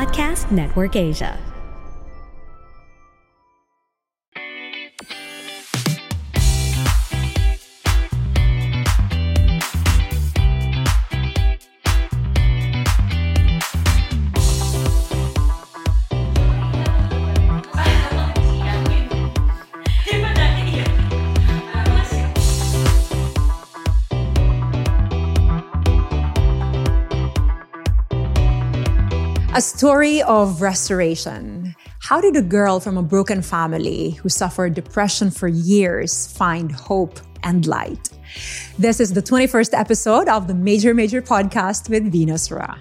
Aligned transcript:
Podcast 0.00 0.50
Network 0.50 0.96
Asia. 0.96 1.49
Story 29.80 30.20
of 30.24 30.60
restoration. 30.60 31.74
How 32.00 32.20
did 32.20 32.36
a 32.36 32.42
girl 32.42 32.80
from 32.80 32.98
a 32.98 33.02
broken 33.02 33.40
family 33.40 34.10
who 34.10 34.28
suffered 34.28 34.74
depression 34.74 35.30
for 35.30 35.48
years 35.48 36.26
find 36.36 36.70
hope 36.70 37.18
and 37.44 37.66
light? 37.66 38.10
This 38.78 39.00
is 39.00 39.14
the 39.14 39.22
21st 39.22 39.72
episode 39.72 40.28
of 40.28 40.48
the 40.48 40.54
Major 40.54 40.92
Major 40.92 41.22
podcast 41.22 41.88
with 41.88 42.12
Venus 42.12 42.50
Ra. 42.50 42.76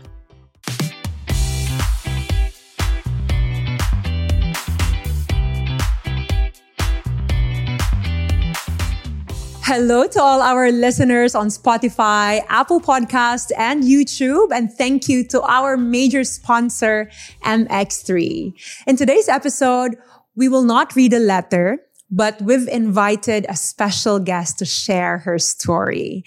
Hello 9.72 10.08
to 10.08 10.20
all 10.20 10.42
our 10.42 10.72
listeners 10.72 11.36
on 11.36 11.50
Spotify, 11.50 12.44
Apple 12.50 12.82
Podcast, 12.82 13.52
and 13.56 13.84
YouTube. 13.84 14.48
And 14.52 14.74
thank 14.74 15.08
you 15.08 15.24
to 15.28 15.44
our 15.44 15.78
major 15.78 16.24
sponsor, 16.24 17.12
MX3. 17.44 18.52
In 18.88 18.98
today's 18.98 19.30
episode, 19.30 19.96
we 20.36 20.50
will 20.50 20.64
not 20.64 20.96
read 20.96 21.14
a 21.14 21.20
letter, 21.20 21.78
but 22.10 22.42
we've 22.42 22.68
invited 22.68 23.46
a 23.48 23.56
special 23.56 24.18
guest 24.18 24.58
to 24.58 24.66
share 24.66 25.20
her 25.20 25.38
story 25.38 26.24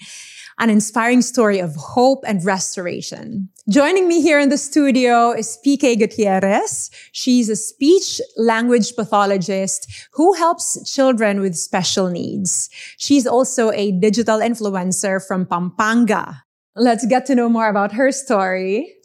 an 0.59 0.69
inspiring 0.69 1.21
story 1.21 1.59
of 1.59 1.75
hope 1.75 2.23
and 2.27 2.43
restoration. 2.45 3.49
Joining 3.69 4.07
me 4.07 4.21
here 4.21 4.39
in 4.39 4.49
the 4.49 4.57
studio 4.57 5.31
is 5.31 5.57
PK 5.65 5.97
Gutierrez. 5.97 6.91
She's 7.11 7.49
a 7.49 7.55
speech 7.55 8.19
language 8.37 8.95
pathologist 8.95 9.87
who 10.13 10.33
helps 10.33 10.91
children 10.91 11.39
with 11.39 11.55
special 11.55 12.09
needs. 12.09 12.69
She's 12.97 13.25
also 13.25 13.71
a 13.71 13.91
digital 13.91 14.39
influencer 14.39 15.25
from 15.25 15.45
Pampanga. 15.45 16.43
Let's 16.75 17.05
get 17.05 17.25
to 17.27 17.35
know 17.35 17.49
more 17.49 17.69
about 17.69 17.93
her 17.93 18.11
story. 18.11 18.95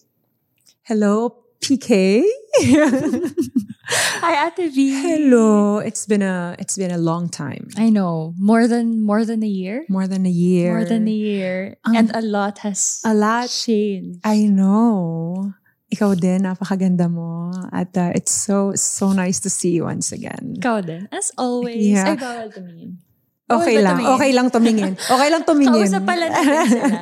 Hello, 0.82 1.44
PK. 1.60 2.24
Hi, 3.88 4.46
Ate 4.48 4.68
V. 4.68 4.76
Hello. 5.00 5.78
It's 5.78 6.04
been 6.04 6.20
a 6.20 6.54
it's 6.58 6.76
been 6.76 6.90
a 6.92 6.98
long 7.00 7.28
time. 7.32 7.68
I 7.76 7.88
know 7.88 8.34
more 8.36 8.68
than 8.68 9.00
more 9.00 9.24
than 9.24 9.42
a 9.42 9.48
year. 9.48 9.84
More 9.88 10.06
than 10.06 10.26
a 10.26 10.30
year. 10.32 10.72
More 10.76 10.84
than 10.84 11.08
a 11.08 11.12
year, 11.16 11.76
Um, 11.88 11.96
and 11.96 12.06
a 12.12 12.20
lot 12.20 12.58
has 12.68 13.00
a 13.04 13.14
lot 13.14 13.48
changed. 13.48 14.20
I 14.24 14.44
know. 14.44 15.54
Ikaw 15.88 16.20
din, 16.20 16.44
napakaganda 16.44 17.08
mo. 17.08 17.48
At 17.72 17.96
uh, 17.96 18.12
it's 18.12 18.28
so, 18.28 18.76
so 18.76 19.16
nice 19.16 19.40
to 19.40 19.48
see 19.48 19.72
you 19.72 19.88
once 19.88 20.12
again. 20.12 20.60
Ikaw 20.60 20.84
din, 20.84 21.08
as 21.08 21.32
always. 21.40 21.80
Yeah. 21.80 22.12
Ay, 22.12 22.16
bawal 22.20 22.52
tumingin. 22.52 23.00
Okay 23.48 23.80
Bawal 23.80 23.80
ba 23.80 23.80
lang. 23.80 23.96
tumingin? 23.96 24.12
Okay 24.12 24.30
lang 24.36 24.46
tumingin. 24.52 24.92
Okay 25.00 25.28
lang 25.32 25.42
tumingin. 25.48 25.88
Kausap 25.88 26.02
pala 26.04 26.24
natin 26.28 26.68
sila. 26.68 27.00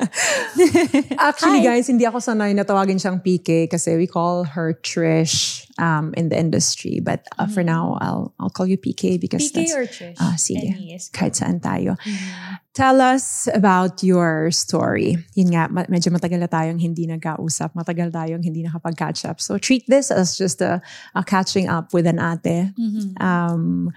Actually, 1.26 1.60
Hi. 1.66 1.74
guys, 1.74 1.90
hindi 1.90 2.06
ako 2.06 2.22
sanay 2.22 2.54
na 2.54 2.62
tawagin 2.62 3.02
siyang 3.02 3.18
PK 3.18 3.66
kasi 3.66 3.98
we 3.98 4.06
call 4.06 4.46
her 4.54 4.70
Trish 4.78 5.66
um, 5.82 6.14
in 6.14 6.30
the 6.30 6.38
industry. 6.38 7.02
But 7.02 7.26
uh, 7.34 7.50
for 7.50 7.66
now, 7.66 7.98
I'll 7.98 8.30
I'll 8.38 8.54
call 8.54 8.70
you 8.70 8.78
PK 8.78 9.18
because 9.18 9.42
PK 9.50 9.54
that's... 9.58 9.74
or 9.74 9.84
Trish? 9.90 10.16
Ah, 10.22 10.38
sige. 10.38 10.70
Is 10.94 11.10
Kahit 11.10 11.34
saan 11.34 11.58
tayo. 11.58 11.98
Mhm. 12.06 12.62
Tell 12.76 13.00
us 13.00 13.48
about 13.50 14.04
your 14.06 14.52
story. 14.52 15.16
Yun 15.34 15.50
nga, 15.50 15.66
ma- 15.66 15.88
medyo 15.90 16.12
matagal 16.12 16.38
na 16.38 16.46
tayong 16.46 16.76
hindi 16.76 17.08
nag-kausap. 17.08 17.72
Matagal 17.72 18.12
tayong 18.12 18.44
hindi 18.44 18.62
nakapag-catch 18.62 19.24
up. 19.26 19.40
So 19.40 19.56
treat 19.58 19.82
this 19.88 20.12
as 20.12 20.36
just 20.36 20.60
a, 20.60 20.78
a 21.16 21.24
catching 21.24 21.66
up 21.72 21.90
with 21.90 22.06
an 22.06 22.20
ate. 22.22 22.70
Mhm. 22.78 23.16
Um, 23.18 23.90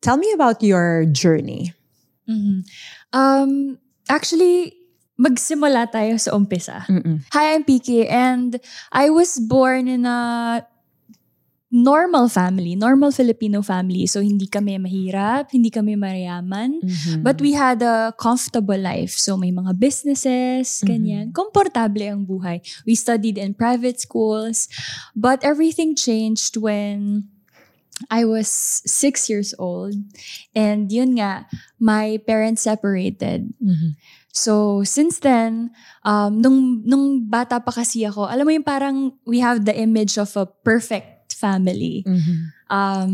tell 0.00 0.16
me 0.16 0.30
about 0.32 0.62
your 0.62 1.04
journey. 1.06 1.74
Mhm. 2.28 2.64
Um, 3.12 3.78
actually, 4.08 4.76
magsimula 5.18 5.90
tayo 5.90 6.14
sa 6.20 6.36
umpisa. 6.38 6.86
Mm-mm. 6.86 7.26
Hi, 7.34 7.58
I'm 7.58 7.66
PK 7.66 8.06
and 8.06 8.60
I 8.94 9.10
was 9.10 9.40
born 9.42 9.90
in 9.90 10.06
a 10.06 10.62
normal 11.68 12.32
family, 12.32 12.72
normal 12.76 13.12
Filipino 13.12 13.60
family. 13.60 14.06
So 14.08 14.24
hindi 14.24 14.48
kami 14.48 14.80
mahirap, 14.80 15.52
hindi 15.52 15.68
kami 15.68 16.00
mayaman. 16.00 16.80
Mhm. 16.80 17.20
But 17.20 17.44
we 17.44 17.52
had 17.52 17.84
a 17.84 18.14
comfortable 18.16 18.78
life. 18.78 19.12
So 19.12 19.36
may 19.36 19.52
mga 19.52 19.76
businesses, 19.76 20.80
ganyan. 20.80 21.34
Komportable 21.36 22.08
ang 22.08 22.24
buhay. 22.24 22.64
We 22.88 22.96
studied 22.96 23.36
in 23.36 23.52
private 23.52 24.00
schools. 24.00 24.70
But 25.12 25.44
everything 25.44 25.92
changed 25.92 26.56
when 26.56 27.28
I 28.06 28.22
was 28.24 28.46
six 28.86 29.26
years 29.26 29.54
old. 29.58 29.94
And 30.54 30.86
yun 30.90 31.18
nga, 31.18 31.50
my 31.82 32.22
parents 32.22 32.62
separated. 32.62 33.50
Mhm. 33.58 33.98
So, 34.30 34.86
since 34.86 35.18
then, 35.18 35.74
um, 36.06 36.38
nung, 36.38 36.86
nung 36.86 37.26
bata 37.26 37.58
pa 37.58 37.74
kasi 37.74 38.06
ako, 38.06 38.30
alam 38.30 38.46
mo 38.46 38.54
yung 38.54 38.66
parang 38.66 39.18
we 39.26 39.42
have 39.42 39.66
the 39.66 39.74
image 39.74 40.14
of 40.14 40.30
a 40.38 40.46
perfect 40.46 41.34
family. 41.34 42.06
Mhm. 42.06 42.36
Um, 42.70 43.12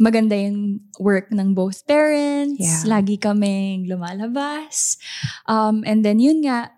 maganda 0.00 0.36
yung 0.36 0.80
work 1.00 1.32
ng 1.32 1.52
both 1.56 1.84
parents. 1.88 2.60
Yeah. 2.60 3.00
Lagi 3.00 3.16
kaming 3.16 3.88
lumalabas. 3.88 5.00
Um, 5.48 5.84
and 5.84 6.04
then 6.04 6.20
yun 6.20 6.44
nga, 6.44 6.72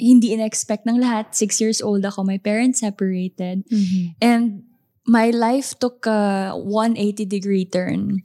hindi 0.00 0.32
in-expect 0.32 0.88
ng 0.88 0.96
lahat. 0.96 1.36
Six 1.36 1.60
years 1.60 1.80
old 1.84 2.00
ako, 2.04 2.24
my 2.24 2.40
parents 2.40 2.80
separated. 2.80 3.68
Mhm. 3.68 4.16
And 4.20 4.64
my 5.06 5.30
life 5.30 5.78
took 5.78 6.06
a 6.06 6.52
180 6.56 7.24
degree 7.24 7.64
turn. 7.64 8.22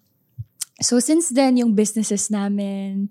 So 0.81 0.99
since 0.99 1.31
then, 1.31 1.55
yung 1.55 1.71
businesses 1.71 2.27
namin, 2.27 3.07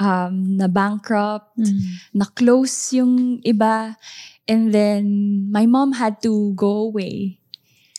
um, 0.00 0.56
na 0.56 0.64
bankrupt, 0.64 1.60
Mhm. 1.60 2.16
na 2.16 2.24
close 2.32 2.96
yung 2.96 3.38
iba. 3.44 4.00
And 4.48 4.72
then, 4.72 5.04
my 5.52 5.68
mom 5.68 6.00
had 6.00 6.24
to 6.24 6.56
go 6.56 6.88
away. 6.88 7.38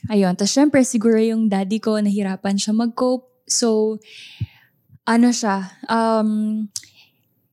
Ayun. 0.10 0.34
Tapos 0.34 0.52
syempre, 0.52 0.82
siguro 0.82 1.22
yung 1.22 1.46
daddy 1.46 1.78
ko, 1.78 2.02
nahirapan 2.02 2.58
siya 2.58 2.74
mag-cope. 2.74 3.30
So, 3.46 4.02
ano 5.06 5.30
siya, 5.30 5.70
um, 5.86 6.66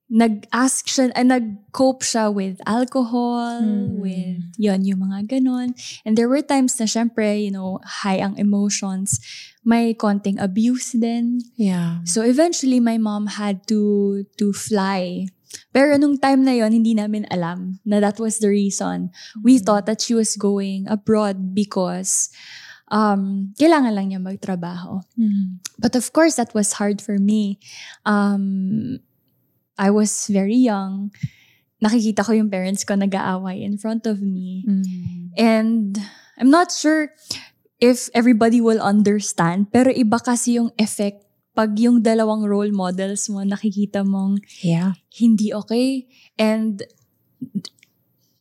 nag-ask 0.08 0.88
siya, 0.88 1.12
ah, 1.12 1.24
nag-cope 1.24 2.00
siya 2.00 2.32
with 2.32 2.56
alcohol, 2.64 3.60
Hmm. 3.60 4.00
with, 4.00 4.40
yon 4.56 4.84
yung 4.88 5.04
mga 5.04 5.28
ganon. 5.36 5.76
And 6.04 6.16
there 6.16 6.28
were 6.28 6.40
times 6.40 6.80
na 6.80 6.88
syempre, 6.88 7.36
you 7.36 7.52
know, 7.52 7.80
high 7.84 8.16
ang 8.16 8.40
emotions. 8.40 9.20
May 9.68 9.92
konting 9.92 10.40
abuse 10.40 10.96
din. 10.96 11.44
Yeah. 11.60 12.00
So 12.08 12.24
eventually 12.24 12.80
my 12.80 12.96
mom 12.96 13.36
had 13.36 13.68
to 13.68 14.24
to 14.40 14.56
fly. 14.56 15.28
Pero 15.76 16.00
nung 16.00 16.16
time 16.16 16.40
na 16.40 16.56
yon 16.56 16.72
hindi 16.72 16.96
namin 16.96 17.28
alam 17.28 17.80
na 17.84 18.00
that 18.00 18.16
was 18.16 18.40
the 18.40 18.48
reason. 18.48 19.12
We 19.44 19.60
thought 19.60 19.84
that 19.84 20.00
she 20.00 20.16
was 20.16 20.40
going 20.40 20.88
abroad 20.88 21.52
because 21.52 22.32
um, 22.88 23.52
kailangan 23.60 23.92
lang 23.92 24.06
niya 24.08 24.20
magtrabaho. 24.24 25.04
Mhm. 25.20 25.60
But 25.76 25.92
of 25.92 26.08
course, 26.16 26.40
that 26.40 26.56
was 26.56 26.80
hard 26.80 27.04
for 27.04 27.20
me. 27.20 27.60
Um, 28.08 29.04
I 29.78 29.88
was 29.94 30.26
very 30.26 30.58
young. 30.58 31.14
Nakikita 31.78 32.26
ko 32.26 32.34
yung 32.34 32.50
parents 32.50 32.82
ko 32.82 32.98
nag-aaway 32.98 33.62
in 33.62 33.78
front 33.78 34.04
of 34.10 34.18
me. 34.18 34.66
Mhm. 34.66 35.38
And 35.38 35.94
I'm 36.36 36.50
not 36.50 36.74
sure 36.74 37.14
if 37.78 38.10
everybody 38.10 38.58
will 38.58 38.82
understand, 38.82 39.70
pero 39.70 39.94
iba 39.94 40.18
kasi 40.18 40.58
yung 40.58 40.74
effect 40.74 41.22
pag 41.54 41.74
yung 41.78 42.02
dalawang 42.02 42.46
role 42.46 42.70
models 42.70 43.26
mo 43.30 43.42
nakikita 43.42 44.06
mong 44.06 44.38
Yeah. 44.62 44.94
hindi 45.18 45.50
okay 45.50 46.06
and 46.38 46.86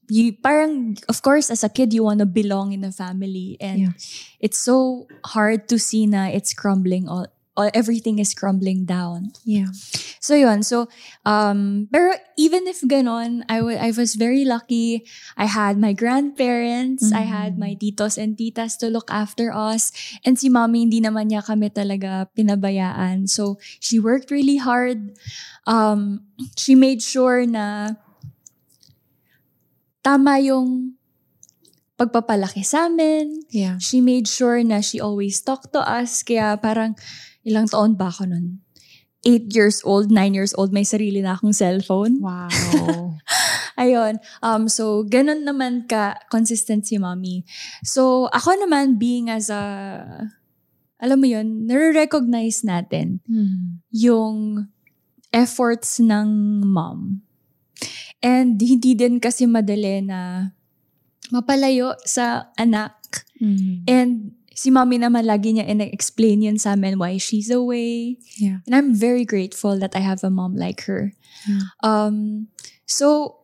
you 0.10 0.32
parang 0.38 0.96
of 1.10 1.20
course 1.26 1.50
as 1.50 1.66
a 1.66 1.70
kid 1.70 1.92
you 1.94 2.06
want 2.06 2.22
to 2.22 2.30
belong 2.30 2.72
in 2.72 2.86
a 2.86 2.94
family 2.94 3.58
and 3.60 3.90
Yeah. 3.90 3.94
it's 4.40 4.62
so 4.62 5.10
hard 5.34 5.66
to 5.74 5.78
see 5.82 6.06
na 6.06 6.30
it's 6.30 6.54
crumbling 6.54 7.10
all, 7.10 7.26
all 7.58 7.70
everything 7.74 8.22
is 8.22 8.38
crumbling 8.38 8.86
down 8.86 9.34
Yeah. 9.44 9.74
So 10.20 10.36
yun, 10.36 10.60
so 10.66 10.92
um 11.24 11.88
pero 11.88 12.12
even 12.36 12.68
if 12.68 12.84
ganon, 12.84 13.48
I 13.48 13.62
wa- 13.64 13.80
I 13.80 13.96
was 13.96 14.20
very 14.20 14.44
lucky. 14.44 15.08
I 15.40 15.48
had 15.48 15.80
my 15.80 15.94
grandparents, 15.96 17.14
I 17.16 17.24
had 17.24 17.56
my 17.56 17.78
titos 17.80 18.18
and 18.20 18.36
titas 18.36 18.76
to 18.84 18.92
look 18.92 19.08
after 19.08 19.54
us. 19.56 19.94
And 20.28 20.36
si 20.36 20.50
mommy 20.52 20.84
hindi 20.84 21.00
naman 21.00 21.32
niya 21.32 21.46
kami 21.46 21.72
talaga 21.72 22.28
pinabayaan. 22.36 23.30
So 23.32 23.56
she 23.80 24.04
worked 24.04 24.34
really 24.34 24.58
hard. 24.60 25.16
Um 25.64 26.28
she 26.60 26.76
made 26.76 27.00
sure 27.00 27.46
na 27.48 27.96
tama 30.04 30.40
yung 30.44 30.97
pagpapalaki 31.98 32.62
sa 32.62 32.86
amin. 32.88 33.42
Yeah. 33.50 33.82
She 33.82 34.00
made 34.00 34.30
sure 34.30 34.62
na 34.62 34.80
she 34.86 35.02
always 35.02 35.42
talked 35.42 35.74
to 35.74 35.82
us. 35.82 36.22
Kaya 36.22 36.56
parang 36.62 36.94
ilang 37.42 37.66
taon 37.66 37.98
ba 37.98 38.14
ako 38.14 38.30
nun? 38.30 38.62
Eight 39.26 39.50
years 39.52 39.82
old, 39.84 40.14
nine 40.14 40.38
years 40.38 40.54
old, 40.56 40.70
may 40.72 40.86
sarili 40.86 41.20
na 41.26 41.36
akong 41.36 41.52
cellphone. 41.52 42.22
Wow. 42.22 43.18
Ayun. 43.82 44.22
Um, 44.46 44.70
so, 44.70 45.04
ganun 45.04 45.42
naman 45.44 45.90
ka 45.90 46.18
consistent 46.30 46.86
si 46.86 46.98
mommy. 47.02 47.44
So, 47.82 48.30
ako 48.30 48.56
naman 48.62 49.02
being 49.02 49.28
as 49.30 49.50
a, 49.50 49.62
alam 51.02 51.18
mo 51.18 51.28
yun, 51.30 51.66
nare-recognize 51.66 52.62
natin 52.66 53.22
Mm. 53.30 53.82
yung 53.94 54.36
efforts 55.34 56.00
ng 56.00 56.62
mom. 56.66 57.22
And 58.22 58.58
hindi 58.58 58.98
din 58.98 59.22
kasi 59.22 59.46
madali 59.46 60.02
na 60.02 60.50
mapalayo 61.32 61.96
sa 62.08 62.52
anak. 62.56 62.96
Mm. 63.42 63.84
And 63.88 64.12
si 64.58 64.74
mommy 64.74 64.98
naman 64.98 65.30
lagi 65.30 65.54
niya 65.54 65.70
ina-explain 65.70 66.42
yun 66.42 66.58
sa 66.58 66.74
amin 66.74 66.98
why 66.98 67.22
she's 67.22 67.54
away. 67.54 68.18
Yeah. 68.42 68.66
And 68.66 68.74
I'm 68.74 68.92
very 68.98 69.22
grateful 69.22 69.78
that 69.78 69.94
I 69.94 70.02
have 70.02 70.26
a 70.26 70.34
mom 70.34 70.58
like 70.58 70.82
her. 70.90 71.14
Yeah. 71.46 71.70
Um, 71.86 72.48
so, 72.90 73.38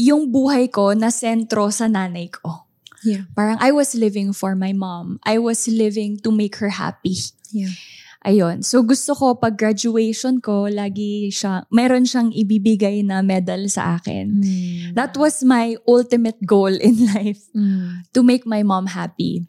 yung 0.00 0.32
buhay 0.32 0.72
ko 0.72 0.96
na 0.96 1.12
sentro 1.12 1.68
sa 1.68 1.84
nanay 1.84 2.32
ko. 2.32 2.64
Yeah. 3.04 3.28
Parang 3.36 3.60
I 3.60 3.72
was 3.72 3.92
living 3.92 4.32
for 4.32 4.56
my 4.56 4.72
mom. 4.72 5.20
I 5.24 5.36
was 5.36 5.68
living 5.68 6.20
to 6.24 6.32
make 6.32 6.56
her 6.56 6.72
happy. 6.72 7.16
Yeah. 7.52 7.72
Ayun. 8.20 8.60
So 8.60 8.84
gusto 8.84 9.16
ko 9.16 9.40
pag 9.40 9.56
graduation 9.56 10.44
ko, 10.44 10.68
lagi 10.68 11.32
siya, 11.32 11.64
meron 11.72 12.04
siyang 12.04 12.28
ibibigay 12.36 13.00
na 13.00 13.24
medal 13.24 13.64
sa 13.72 13.96
akin. 13.96 14.44
Mm. 14.44 14.92
That 14.92 15.16
was 15.16 15.40
my 15.40 15.80
ultimate 15.88 16.36
goal 16.44 16.68
in 16.72 17.00
life, 17.16 17.48
Mm. 17.56 18.04
to 18.12 18.20
make 18.20 18.44
my 18.44 18.60
mom 18.60 18.92
happy. 18.92 19.48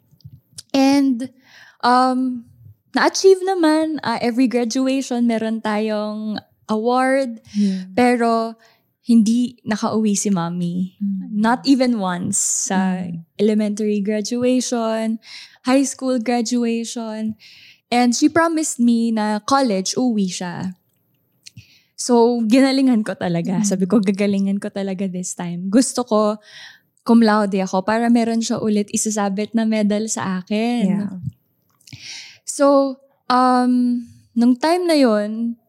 And 0.72 1.28
um, 1.84 2.48
na-achieve 2.96 3.44
naman, 3.44 4.00
uh, 4.08 4.24
every 4.24 4.48
graduation 4.48 5.28
meron 5.28 5.60
tayong 5.60 6.40
award, 6.72 7.44
Yeah. 7.52 7.92
pero 7.92 8.56
hindi 9.04 9.60
nakauwi 9.68 10.16
si 10.16 10.32
mommy. 10.32 10.96
Mm. 10.96 11.28
Not 11.36 11.68
even 11.68 12.00
once 12.00 12.40
sa 12.72 13.04
Mm. 13.04 13.28
elementary 13.36 14.00
graduation, 14.00 15.20
high 15.68 15.84
school 15.84 16.24
graduation. 16.24 17.36
And 17.92 18.16
she 18.16 18.32
promised 18.32 18.80
me 18.80 19.12
na 19.12 19.44
college, 19.44 20.00
uwi 20.00 20.32
siya. 20.32 20.74
So, 22.00 22.42
ginalingan 22.48 23.06
ko 23.06 23.14
talaga. 23.14 23.62
Mm. 23.62 23.68
Sabi 23.68 23.86
ko, 23.86 24.02
gagalingan 24.02 24.58
ko 24.58 24.74
talaga 24.74 25.06
this 25.06 25.38
time. 25.38 25.70
Gusto 25.70 26.02
ko, 26.08 26.42
cum 27.06 27.22
laude 27.22 27.62
ako 27.62 27.86
para 27.86 28.10
meron 28.10 28.42
siya 28.42 28.58
ulit 28.64 28.90
isasabit 28.90 29.54
na 29.54 29.68
medal 29.68 30.08
sa 30.10 30.42
akin. 30.42 30.88
Yeah. 30.88 31.14
So, 32.48 32.98
um, 33.30 34.02
nung 34.34 34.56
time 34.58 34.88
na 34.88 34.98
yon 34.98 35.62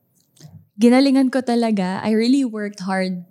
ginalingan 0.83 1.31
ko 1.31 1.45
talaga. 1.45 2.01
I 2.03 2.17
really 2.17 2.43
worked 2.43 2.83
hard. 2.83 3.23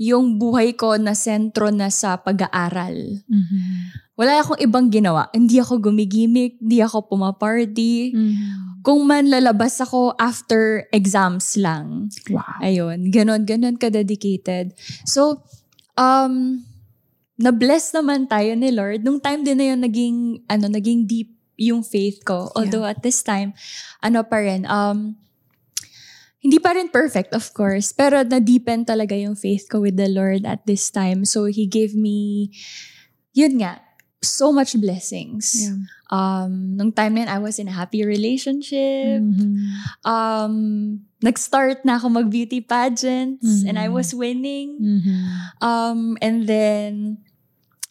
Yung 0.00 0.40
buhay 0.40 0.76
ko 0.76 0.96
na 0.96 1.12
sentro 1.12 1.68
na 1.72 1.92
sa 1.92 2.20
pag-aaral. 2.20 3.24
Mhm. 3.28 3.64
Wala 4.20 4.44
akong 4.44 4.60
ibang 4.60 4.92
ginawa. 4.92 5.32
Hindi 5.32 5.56
ako 5.56 5.80
gumigimik, 5.80 6.60
hindi 6.60 6.84
ako 6.84 7.08
pumaparty. 7.08 8.12
Mhm. 8.12 8.84
Kung 8.84 9.08
man 9.08 9.32
lalabas 9.32 9.80
ako 9.80 10.12
after 10.20 10.84
exams 10.92 11.56
lang. 11.56 12.12
Wow. 12.28 12.60
Ayun, 12.60 13.08
ganon, 13.08 13.48
ganon 13.48 13.80
ka-dedicated. 13.80 14.76
So, 15.08 15.40
um, 15.96 16.64
na-bless 17.40 17.96
naman 17.96 18.28
tayo 18.28 18.52
ni 18.56 18.68
Lord. 18.72 19.00
Nung 19.00 19.24
time 19.24 19.40
din 19.40 19.56
na 19.56 19.72
yun, 19.72 19.80
naging, 19.80 20.16
ano, 20.48 20.68
naging 20.68 21.08
deep 21.08 21.32
yung 21.60 21.80
faith 21.84 22.24
ko. 22.24 22.48
Although 22.56 22.84
at 22.88 23.00
this 23.04 23.20
time, 23.20 23.52
ano 24.00 24.24
pa 24.24 24.40
rin, 24.40 24.64
um, 24.64 25.16
hindi 26.40 26.56
pa 26.56 26.72
rin 26.72 26.88
perfect, 26.88 27.36
of 27.36 27.52
course. 27.52 27.92
Pero 27.92 28.24
na-deepen 28.24 28.88
talaga 28.88 29.12
yung 29.12 29.36
faith 29.36 29.68
ko 29.68 29.84
with 29.84 30.00
the 30.00 30.08
Lord 30.08 30.48
at 30.48 30.64
this 30.64 30.88
time. 30.88 31.28
So, 31.28 31.52
He 31.52 31.68
gave 31.68 31.92
me, 31.92 32.48
yun 33.36 33.60
nga, 33.60 33.80
so 34.20 34.52
much 34.52 34.76
blessings. 34.76 35.56
Yeah. 35.64 35.80
Um, 36.10 36.76
nung 36.76 36.92
time 36.92 37.14
na 37.16 37.20
yun, 37.24 37.30
I 37.32 37.38
was 37.38 37.58
in 37.58 37.68
a 37.68 37.74
happy 37.74 38.04
relationship. 38.04 39.22
Mhm. 39.22 39.70
Um, 40.04 40.54
nag-start 41.22 41.84
na 41.84 41.96
ako 41.96 42.08
mag-beauty 42.10 42.60
pageants 42.60 43.64
and 43.64 43.78
I 43.78 43.88
was 43.88 44.12
winning. 44.12 44.76
Mhm. 44.76 45.16
Um, 45.60 46.00
and 46.20 46.44
then, 46.44 47.18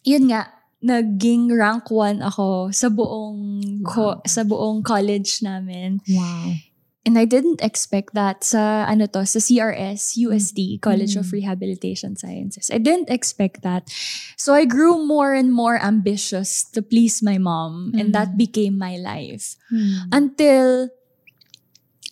yun 0.04 0.30
nga, 0.30 0.52
naging 0.80 1.52
rank 1.52 1.90
one 1.92 2.24
ako 2.24 2.72
sa 2.72 2.88
buong 2.88 3.60
ko- 3.84 4.16
Wow. 4.16 4.24
sa 4.24 4.42
buong 4.44 4.80
college 4.80 5.44
namin. 5.44 6.00
Wow. 6.08 6.56
And 7.00 7.16
I 7.16 7.24
didn't 7.24 7.64
expect 7.64 8.12
that 8.12 8.44
sa 8.44 8.84
ano 8.84 9.08
to, 9.16 9.24
sa 9.24 9.40
CRS 9.40 10.20
USD, 10.20 10.84
College 10.84 11.16
of 11.16 11.32
Mm. 11.32 11.40
Rehabilitation 11.40 12.12
Sciences. 12.12 12.68
I 12.68 12.76
didn't 12.76 13.08
expect 13.08 13.64
that. 13.64 13.88
So 14.36 14.52
I 14.52 14.68
grew 14.68 15.00
more 15.00 15.32
and 15.32 15.48
more 15.48 15.80
ambitious 15.80 16.60
to 16.76 16.84
please 16.84 17.24
my 17.24 17.40
mom 17.40 17.96
and 17.96 18.12
that 18.12 18.36
Mm. 18.36 18.40
became 18.44 18.76
my 18.76 19.00
life. 19.00 19.56
Mm. 19.72 20.12
Until 20.12 20.66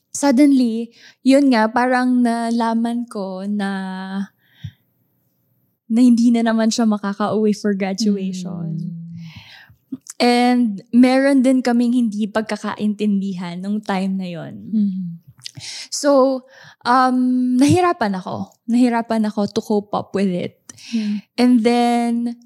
suddenly, 0.08 0.96
yun 1.20 1.52
nga, 1.52 1.68
parang 1.68 2.24
nalaman 2.24 3.04
ko 3.12 3.44
na 3.44 3.70
na 5.88 6.00
hindi 6.00 6.32
na 6.32 6.44
naman 6.44 6.72
siya 6.72 6.88
makakauwi 6.88 7.52
for 7.52 7.76
graduation. 7.76 8.76
Mm. 8.80 8.97
And 10.18 10.82
meron 10.90 11.46
din 11.46 11.62
kaming 11.62 11.94
hindi 11.94 12.26
pagkakaintindihan 12.26 13.62
nung 13.62 13.78
time 13.78 14.18
na 14.18 14.26
yon. 14.26 14.54
Mhm. 14.74 15.04
So, 15.90 16.42
um, 16.86 17.16
nahirapan 17.58 18.18
ako. 18.18 18.50
Nahirapan 18.66 19.26
ako 19.26 19.40
to 19.50 19.60
cope 19.62 19.94
up 19.94 20.14
with 20.14 20.30
it. 20.30 20.58
Yeah. 20.94 21.22
And 21.34 21.62
then, 21.62 22.38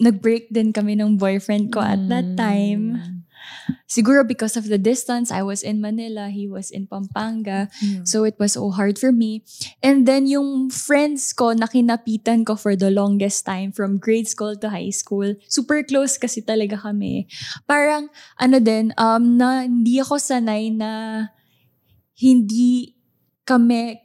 nag-break 0.00 0.50
din 0.50 0.72
kami 0.72 0.98
ng 0.98 1.16
boyfriend 1.16 1.70
ko 1.70 1.78
at 1.80 2.00
that 2.10 2.34
Mm. 2.34 2.38
time. 2.38 2.82
Siguro 3.88 4.26
because 4.26 4.56
of 4.56 4.68
the 4.68 4.78
distance, 4.78 5.30
I 5.30 5.42
was 5.42 5.62
in 5.62 5.80
Manila, 5.80 6.28
he 6.28 6.48
was 6.48 6.70
in 6.70 6.86
Pampanga. 6.86 7.68
Yeah. 7.80 8.04
So 8.04 8.24
it 8.24 8.36
was 8.38 8.54
so 8.54 8.70
hard 8.70 8.98
for 8.98 9.12
me. 9.12 9.44
And 9.82 10.06
then 10.06 10.26
yung 10.26 10.70
friends 10.70 11.32
ko 11.32 11.52
na 11.52 11.66
kinapitan 11.66 12.44
ko 12.44 12.56
for 12.56 12.76
the 12.76 12.90
longest 12.90 13.46
time 13.46 13.72
from 13.72 13.98
grade 13.98 14.28
school 14.28 14.56
to 14.60 14.68
high 14.68 14.92
school, 14.92 15.34
super 15.48 15.82
close 15.82 16.18
kasi 16.18 16.42
talaga 16.42 16.76
kami. 16.76 17.26
Parang 17.64 18.08
ano 18.36 18.58
din, 18.60 18.92
um, 19.00 19.38
na 19.40 19.64
hindi 19.64 20.00
ako 20.00 20.20
sanay 20.20 20.68
na 20.74 21.24
hindi 22.18 22.94
kami 23.44 24.03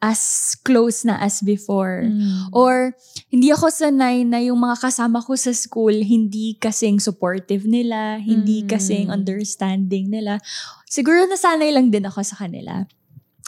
as 0.00 0.52
close 0.60 1.08
na 1.08 1.16
as 1.16 1.40
before. 1.40 2.04
Mm. 2.04 2.52
Or 2.52 2.92
hindi 3.32 3.48
ako 3.48 3.72
sanay 3.72 4.28
na 4.28 4.44
yung 4.44 4.60
mga 4.60 4.76
kasama 4.88 5.24
ko 5.24 5.32
sa 5.34 5.56
school 5.56 5.92
hindi 6.04 6.54
kasing 6.60 7.00
supportive 7.00 7.64
nila, 7.64 8.20
hindi 8.20 8.60
Mm. 8.62 8.68
kasing 8.68 9.08
understanding 9.08 10.12
nila. 10.12 10.36
Siguro 10.84 11.24
nasanay 11.24 11.72
lang 11.72 11.88
din 11.88 12.04
ako 12.04 12.20
sa 12.22 12.36
kanila. 12.36 12.84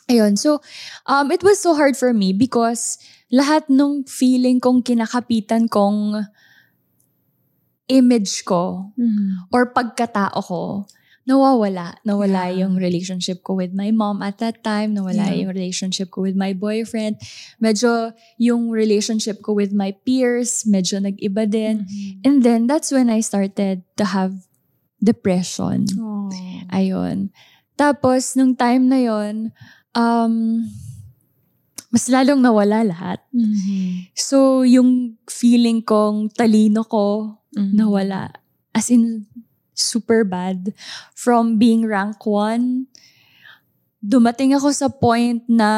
Ayun, 0.08 0.40
so 0.40 0.64
um, 1.04 1.28
it 1.28 1.44
was 1.44 1.60
so 1.60 1.76
hard 1.76 1.92
for 1.92 2.16
me 2.16 2.32
because 2.32 2.96
lahat 3.28 3.68
nung 3.68 4.08
feeling 4.08 4.56
kong 4.56 4.80
kinakapitan 4.80 5.68
kong 5.68 6.24
image 7.88 8.44
ko 8.44 8.92
Mhm. 8.96 9.52
or 9.52 9.68
pagkatao 9.72 10.40
ko, 10.40 10.62
nawawala. 11.28 12.00
Nawala 12.08 12.48
Yeah. 12.48 12.64
yung 12.64 12.80
relationship 12.80 13.44
ko 13.44 13.52
with 13.52 13.76
my 13.76 13.92
mom 13.92 14.24
at 14.24 14.40
that 14.40 14.64
time. 14.64 14.96
Nawala 14.96 15.28
Yeah. 15.28 15.44
yung 15.44 15.52
relationship 15.52 16.08
ko 16.08 16.24
with 16.24 16.32
my 16.32 16.56
boyfriend. 16.56 17.20
Medyo 17.60 18.16
yung 18.40 18.72
relationship 18.72 19.44
ko 19.44 19.52
with 19.52 19.76
my 19.76 19.92
peers, 20.08 20.64
medyo 20.64 20.96
nag-iba 20.98 21.44
din. 21.44 21.84
Mhm. 21.84 22.24
And 22.24 22.36
then, 22.40 22.64
that's 22.64 22.88
when 22.88 23.12
I 23.12 23.20
started 23.20 23.84
to 24.00 24.04
have 24.08 24.48
depression. 25.04 25.84
Oh. 26.00 26.32
Ayun. 26.72 27.28
Tapos, 27.76 28.32
nung 28.34 28.56
time 28.56 28.88
na 28.88 28.98
yon 28.98 29.52
um, 29.92 30.64
mas 31.88 32.04
lalong 32.08 32.40
nawala 32.40 32.84
lahat. 32.84 33.20
Mhm. 33.32 34.12
So, 34.16 34.64
yung 34.64 35.20
feeling 35.28 35.84
kong 35.84 36.32
talino 36.32 36.84
ko, 36.84 37.36
Mhm. 37.56 37.72
nawala. 37.76 38.32
As 38.76 38.92
in, 38.92 39.24
super 39.78 40.26
bad. 40.26 40.74
From 41.14 41.56
being 41.56 41.86
rank 41.86 42.26
one, 42.26 42.90
dumating 44.02 44.54
ako 44.54 44.74
sa 44.74 44.90
point 44.90 45.42
na 45.46 45.70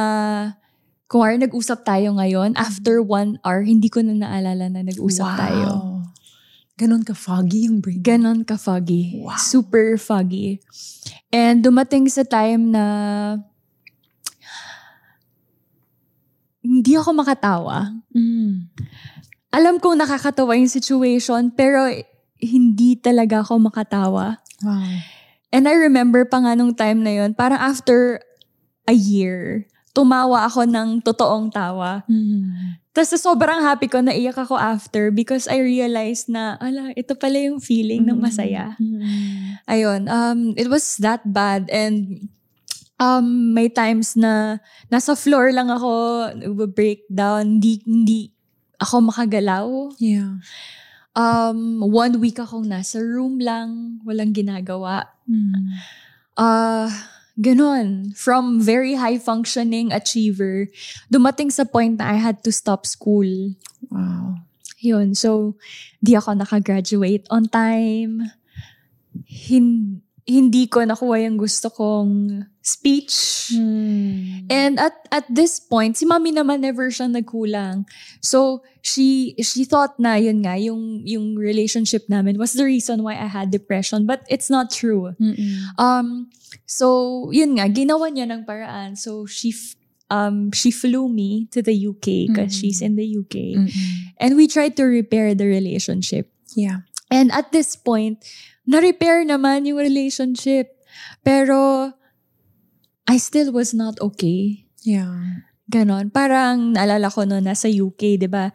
kung 1.10 1.26
ano 1.26 1.42
nag-usap 1.42 1.82
tayo 1.82 2.14
ngayon, 2.16 2.54
after 2.54 3.02
one 3.02 3.36
hour, 3.42 3.66
hindi 3.66 3.90
ko 3.90 3.98
na 4.00 4.14
naalala 4.14 4.70
na 4.70 4.86
nag-usap 4.86 5.26
wow. 5.26 5.38
tayo. 5.38 5.68
Ganon 6.78 7.04
ka 7.04 7.12
foggy 7.12 7.68
yung 7.68 7.82
brain. 7.84 8.00
Ganon 8.00 8.40
ka 8.46 8.56
foggy. 8.56 9.20
Wow. 9.20 9.36
Super 9.36 10.00
foggy. 10.00 10.62
And 11.28 11.60
dumating 11.60 12.08
sa 12.08 12.24
time 12.24 12.72
na 12.72 12.84
hindi 16.64 16.94
ako 16.94 17.10
makatawa. 17.12 17.90
Mm. 18.14 18.70
alam 19.50 19.82
kong 19.82 19.98
nakakatawa 19.98 20.54
yung 20.54 20.70
situation, 20.70 21.50
pero 21.50 21.90
hindi 22.40 22.96
talaga 22.96 23.44
ako 23.44 23.70
makatawa. 23.70 24.40
Wow. 24.64 24.90
And 25.50 25.66
I 25.66 25.74
remember 25.76 26.24
pa 26.26 26.40
nga 26.42 26.52
nung 26.56 26.74
time 26.74 27.04
na 27.04 27.12
yun, 27.12 27.34
parang 27.34 27.58
after 27.58 28.22
a 28.86 28.94
year, 28.94 29.66
tumawa 29.90 30.46
ako 30.46 30.66
ng 30.66 31.02
totoong 31.02 31.50
tawa. 31.50 32.06
Mm. 32.06 32.78
Tapos 32.90 33.18
sobrang 33.18 33.62
happy 33.62 33.86
ko, 33.86 34.02
naiyak 34.02 34.38
ako 34.38 34.58
after 34.58 35.10
because 35.10 35.46
I 35.46 35.62
realized 35.62 36.30
na, 36.30 36.58
ala, 36.58 36.94
ito 36.94 37.14
pala 37.18 37.38
yung 37.38 37.58
feeling 37.58 38.06
ng 38.06 38.18
masaya. 38.18 38.74
Mm. 38.78 39.58
Ayun, 39.66 40.00
um, 40.06 40.38
it 40.54 40.70
was 40.70 40.98
that 41.02 41.22
bad 41.26 41.66
and 41.70 42.30
um, 42.98 43.54
may 43.54 43.66
times 43.70 44.14
na 44.14 44.62
nasa 44.90 45.18
floor 45.18 45.50
lang 45.50 45.70
ako, 45.70 45.90
breakdown, 46.70 47.58
hindi, 47.58 47.82
hindi 47.82 48.20
ako 48.78 49.10
makagalaw. 49.10 49.66
Yeah. 49.98 50.38
Um, 51.16 51.82
one 51.82 52.22
week 52.22 52.38
akong 52.38 52.70
nasa 52.70 53.02
room 53.02 53.42
lang, 53.42 54.00
walang 54.06 54.30
ginagawa. 54.30 55.10
Mm. 55.26 55.74
Uh, 56.38 56.90
ganon. 57.40 58.14
From 58.16 58.60
very 58.60 58.94
high 58.94 59.18
functioning 59.18 59.90
achiever, 59.90 60.68
dumating 61.10 61.50
sa 61.50 61.64
point 61.64 61.98
na 61.98 62.14
I 62.14 62.18
had 62.20 62.44
to 62.46 62.52
stop 62.52 62.86
school. 62.86 63.26
Wow. 63.90 64.38
Yun. 64.80 65.12
So, 65.14 65.56
di 66.00 66.16
ako 66.16 66.40
nakagraduate 66.40 67.26
on 67.28 67.50
time. 67.50 68.32
Hin- 69.26 70.00
hindi 70.30 70.70
ko 70.70 70.86
nakuha 70.86 71.26
yung 71.26 71.36
gusto 71.36 71.66
kong 71.74 72.46
speech. 72.62 73.50
Mm. 73.50 74.46
And 74.46 74.74
at 74.78 74.94
at 75.10 75.26
this 75.26 75.58
point, 75.58 75.98
si 75.98 76.06
mami 76.06 76.30
naman 76.30 76.62
never 76.62 76.86
siyang 76.94 77.18
nagkulang. 77.18 77.82
So, 78.22 78.62
she 78.80 79.34
she 79.42 79.66
thought 79.66 79.98
na 79.98 80.14
yun 80.22 80.46
nga, 80.46 80.54
yung, 80.54 81.02
yung 81.02 81.34
relationship 81.34 82.06
namin 82.06 82.38
was 82.38 82.54
the 82.54 82.62
reason 82.64 83.02
why 83.02 83.18
I 83.18 83.26
had 83.26 83.50
depression. 83.50 84.06
But 84.06 84.22
it's 84.30 84.46
not 84.46 84.70
true. 84.70 85.10
Mm-mm. 85.18 85.66
Um, 85.76 86.30
so, 86.64 87.28
yun 87.34 87.58
nga, 87.58 87.66
ginawa 87.66 88.06
niya 88.14 88.30
ng 88.30 88.46
paraan. 88.46 88.94
So, 88.94 89.26
she 89.26 89.50
f- 89.50 89.74
um, 90.14 90.54
she 90.54 90.70
flew 90.70 91.10
me 91.10 91.50
to 91.50 91.62
the 91.62 91.74
UK 91.74 92.30
because 92.30 92.54
Mhm. 92.54 92.60
she's 92.60 92.78
in 92.78 92.94
the 92.94 93.06
UK. 93.06 93.58
Mm-mm. 93.58 93.90
And 94.22 94.38
we 94.38 94.46
tried 94.46 94.78
to 94.78 94.86
repair 94.86 95.34
the 95.34 95.46
relationship. 95.50 96.30
Yeah. 96.54 96.86
And 97.10 97.34
at 97.34 97.50
this 97.50 97.74
point, 97.74 98.22
na-repair 98.70 99.26
naman 99.26 99.66
yung 99.66 99.82
relationship. 99.82 100.70
Pero, 101.26 101.90
I 103.10 103.18
still 103.18 103.50
was 103.50 103.74
not 103.74 103.98
okay. 103.98 104.70
Yeah. 104.86 105.42
Ganon. 105.66 106.14
Parang 106.14 106.74
naalala 106.78 107.10
ko 107.10 107.26
no, 107.26 107.42
nasa 107.42 107.66
UK, 107.66 108.14
di 108.18 108.30
ba? 108.30 108.54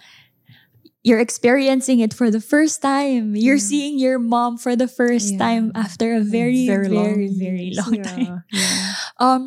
You're 1.06 1.20
experiencing 1.22 2.00
it 2.00 2.16
for 2.16 2.32
the 2.32 2.42
first 2.42 2.82
time. 2.82 3.36
You're 3.38 3.62
Mm. 3.62 3.70
seeing 3.70 3.96
your 4.00 4.18
mom 4.18 4.58
for 4.58 4.74
the 4.74 4.88
first 4.90 5.36
Yeah. 5.36 5.44
time 5.44 5.66
after 5.76 6.16
a 6.18 6.24
very, 6.24 6.66
very, 6.66 6.90
very, 6.90 7.30
years. 7.30 7.78
long 7.78 7.94
Yeah. 8.00 8.08
time. 8.10 8.36
Yeah. 8.50 8.92
Um, 9.22 9.42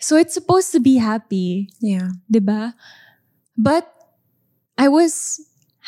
so 0.00 0.16
it's 0.18 0.34
supposed 0.34 0.72
to 0.72 0.80
be 0.80 0.96
happy, 0.98 1.70
Yeah. 1.78 2.16
di 2.26 2.40
ba? 2.42 2.74
But 3.54 3.86
I 4.76 4.88
was 4.88 5.40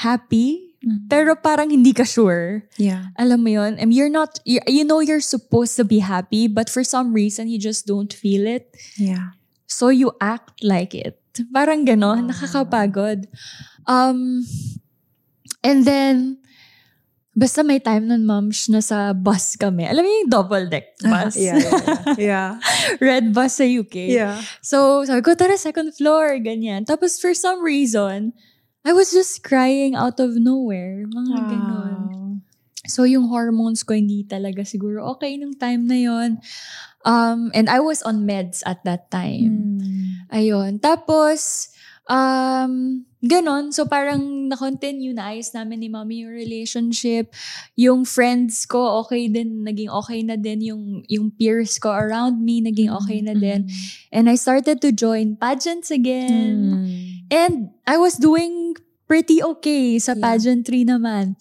happy, 0.06 0.67
Mm. 0.78 1.11
pero 1.11 1.35
parang 1.35 1.75
hindi 1.75 1.90
ka 1.90 2.06
sure. 2.06 2.62
Yeah. 2.78 3.11
Alam 3.18 3.42
mo 3.42 3.50
yun? 3.50 3.82
And 3.82 3.90
you're 3.90 4.12
not, 4.12 4.38
you, 4.47 4.62
you 4.70 4.87
know 4.87 5.02
you're 5.02 5.18
supposed 5.18 5.75
to 5.75 5.82
be 5.82 5.99
happy, 5.99 6.47
but 6.47 6.70
for 6.70 6.87
some 6.87 7.11
reason, 7.11 7.50
you 7.50 7.58
just 7.58 7.82
don't 7.82 8.14
feel 8.14 8.47
it. 8.47 8.70
Yeah. 8.94 9.35
So 9.66 9.90
you 9.90 10.14
act 10.23 10.62
like 10.62 10.94
it. 10.94 11.18
Parang 11.50 11.82
ganon, 11.82 12.30
nakakapagod. 12.30 13.26
Um, 13.90 14.47
and 15.66 15.82
then, 15.85 16.38
basta 17.35 17.62
may 17.62 17.78
time 17.78 18.06
nun, 18.06 18.26
ma'am, 18.26 18.50
sh- 18.50 18.70
nasa 18.70 19.14
bus 19.14 19.54
kami. 19.58 19.82
Alam 19.87 20.02
mo 20.06 20.11
yung 20.11 20.30
double 20.30 20.66
deck 20.70 20.94
bus? 21.02 21.35
yeah. 21.38 21.58
Yeah. 21.58 22.14
Yeah. 22.18 22.50
Red 23.02 23.35
bus 23.35 23.58
sa 23.58 23.66
UK. 23.66 24.14
yeah. 24.14 24.42
So, 24.62 25.02
sabi 25.06 25.23
ko, 25.23 25.35
tara, 25.35 25.58
second 25.58 25.94
floor, 25.94 26.38
ganyan. 26.38 26.87
Tapos, 26.87 27.18
for 27.18 27.35
some 27.35 27.62
reason, 27.62 28.30
I 28.85 28.92
was 28.92 29.11
just 29.11 29.42
crying 29.42 29.94
out 29.94 30.20
of 30.20 30.38
nowhere. 30.38 31.04
Mga 31.06 31.38
ganon. 31.50 31.99
So, 32.88 33.04
yung 33.04 33.28
hormones 33.28 33.85
ko 33.85 33.92
hindi 33.92 34.25
talaga 34.25 34.64
siguro 34.64 35.04
okay 35.16 35.37
nung 35.37 35.54
time 35.54 35.85
na 35.85 35.99
yon. 35.99 36.40
Um, 37.04 37.52
and 37.52 37.68
I 37.68 37.85
was 37.85 38.00
on 38.02 38.25
meds 38.25 38.64
at 38.64 38.82
that 38.88 39.12
time. 39.12 39.78
Mm. 39.78 40.32
Ayun. 40.32 40.73
Tapos, 40.80 41.68
um, 42.08 43.04
ganon. 43.20 43.76
So, 43.76 43.85
parang 43.85 44.49
na-continue, 44.49 45.12
naayos 45.12 45.52
namin 45.52 45.85
ni 45.85 45.88
mommy 45.92 46.25
yung 46.25 46.32
relationship. 46.32 47.37
Yung 47.76 48.08
friends 48.08 48.64
ko, 48.64 49.04
okay 49.04 49.28
din, 49.28 49.68
naging 49.68 49.92
okay 49.92 50.25
na 50.25 50.40
din. 50.40 50.64
Yung, 50.64 50.82
yung 51.06 51.28
peers 51.37 51.76
ko 51.76 51.92
around 51.92 52.40
me, 52.40 52.64
naging 52.64 52.88
okay 52.88 53.20
na 53.20 53.37
din. 53.37 53.68
And 54.08 54.32
I 54.32 54.40
started 54.40 54.80
to 54.80 54.90
join 54.97 55.37
pageants 55.37 55.92
again. 55.92 56.56
Mm. 56.56 56.87
And 57.28 57.54
I 57.85 58.00
was 58.00 58.16
doing 58.16 58.67
pretty 59.08 59.40
okay 59.42 59.98
sa 59.98 60.12
Yeah. 60.14 60.22
pageantry 60.22 60.84
naman. 60.84 61.34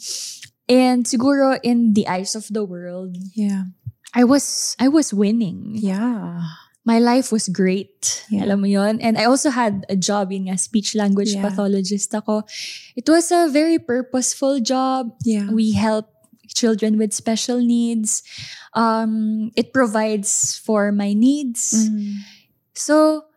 And 0.68 1.04
siguro 1.06 1.60
in 1.64 1.94
the 1.94 2.08
eyes 2.08 2.34
of 2.36 2.48
the 2.50 2.64
world, 2.64 3.16
Yeah. 3.36 3.72
I 4.16 4.24
was 4.24 4.74
I 4.80 4.88
was 4.88 5.12
winning. 5.14 5.76
Yeah. 5.78 6.42
My 6.88 7.04
life 7.04 7.36
was 7.36 7.52
great. 7.52 8.24
Yeah. 8.32 8.48
Alam 8.48 8.64
mo 8.64 8.68
yon. 8.72 9.04
And 9.04 9.20
I 9.20 9.28
also 9.28 9.52
had 9.52 9.84
a 9.92 10.00
job 10.00 10.32
in 10.32 10.48
nga 10.48 10.56
speech 10.56 10.96
language 10.96 11.36
Yeah. 11.36 11.44
pathologist 11.44 12.16
ako. 12.16 12.48
It 12.96 13.04
was 13.12 13.28
a 13.36 13.52
very 13.52 13.76
purposeful 13.78 14.64
job. 14.64 15.12
Yeah. 15.28 15.52
We 15.52 15.76
help 15.76 16.08
children 16.48 16.96
with 16.96 17.12
special 17.12 17.60
needs. 17.60 18.24
Um, 18.72 19.52
it 19.60 19.76
provides 19.76 20.56
for 20.64 20.96
my 20.96 21.12
needs. 21.12 21.76
Mm. 21.76 22.24
So, 22.72 23.28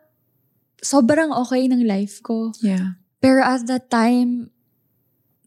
sobrang 0.80 1.34
okay 1.44 1.66
ng 1.66 1.84
life 1.84 2.22
ko. 2.22 2.54
Yeah. 2.62 2.99
Pero 3.20 3.44
at 3.44 3.68
that 3.68 3.92
time, 3.92 4.48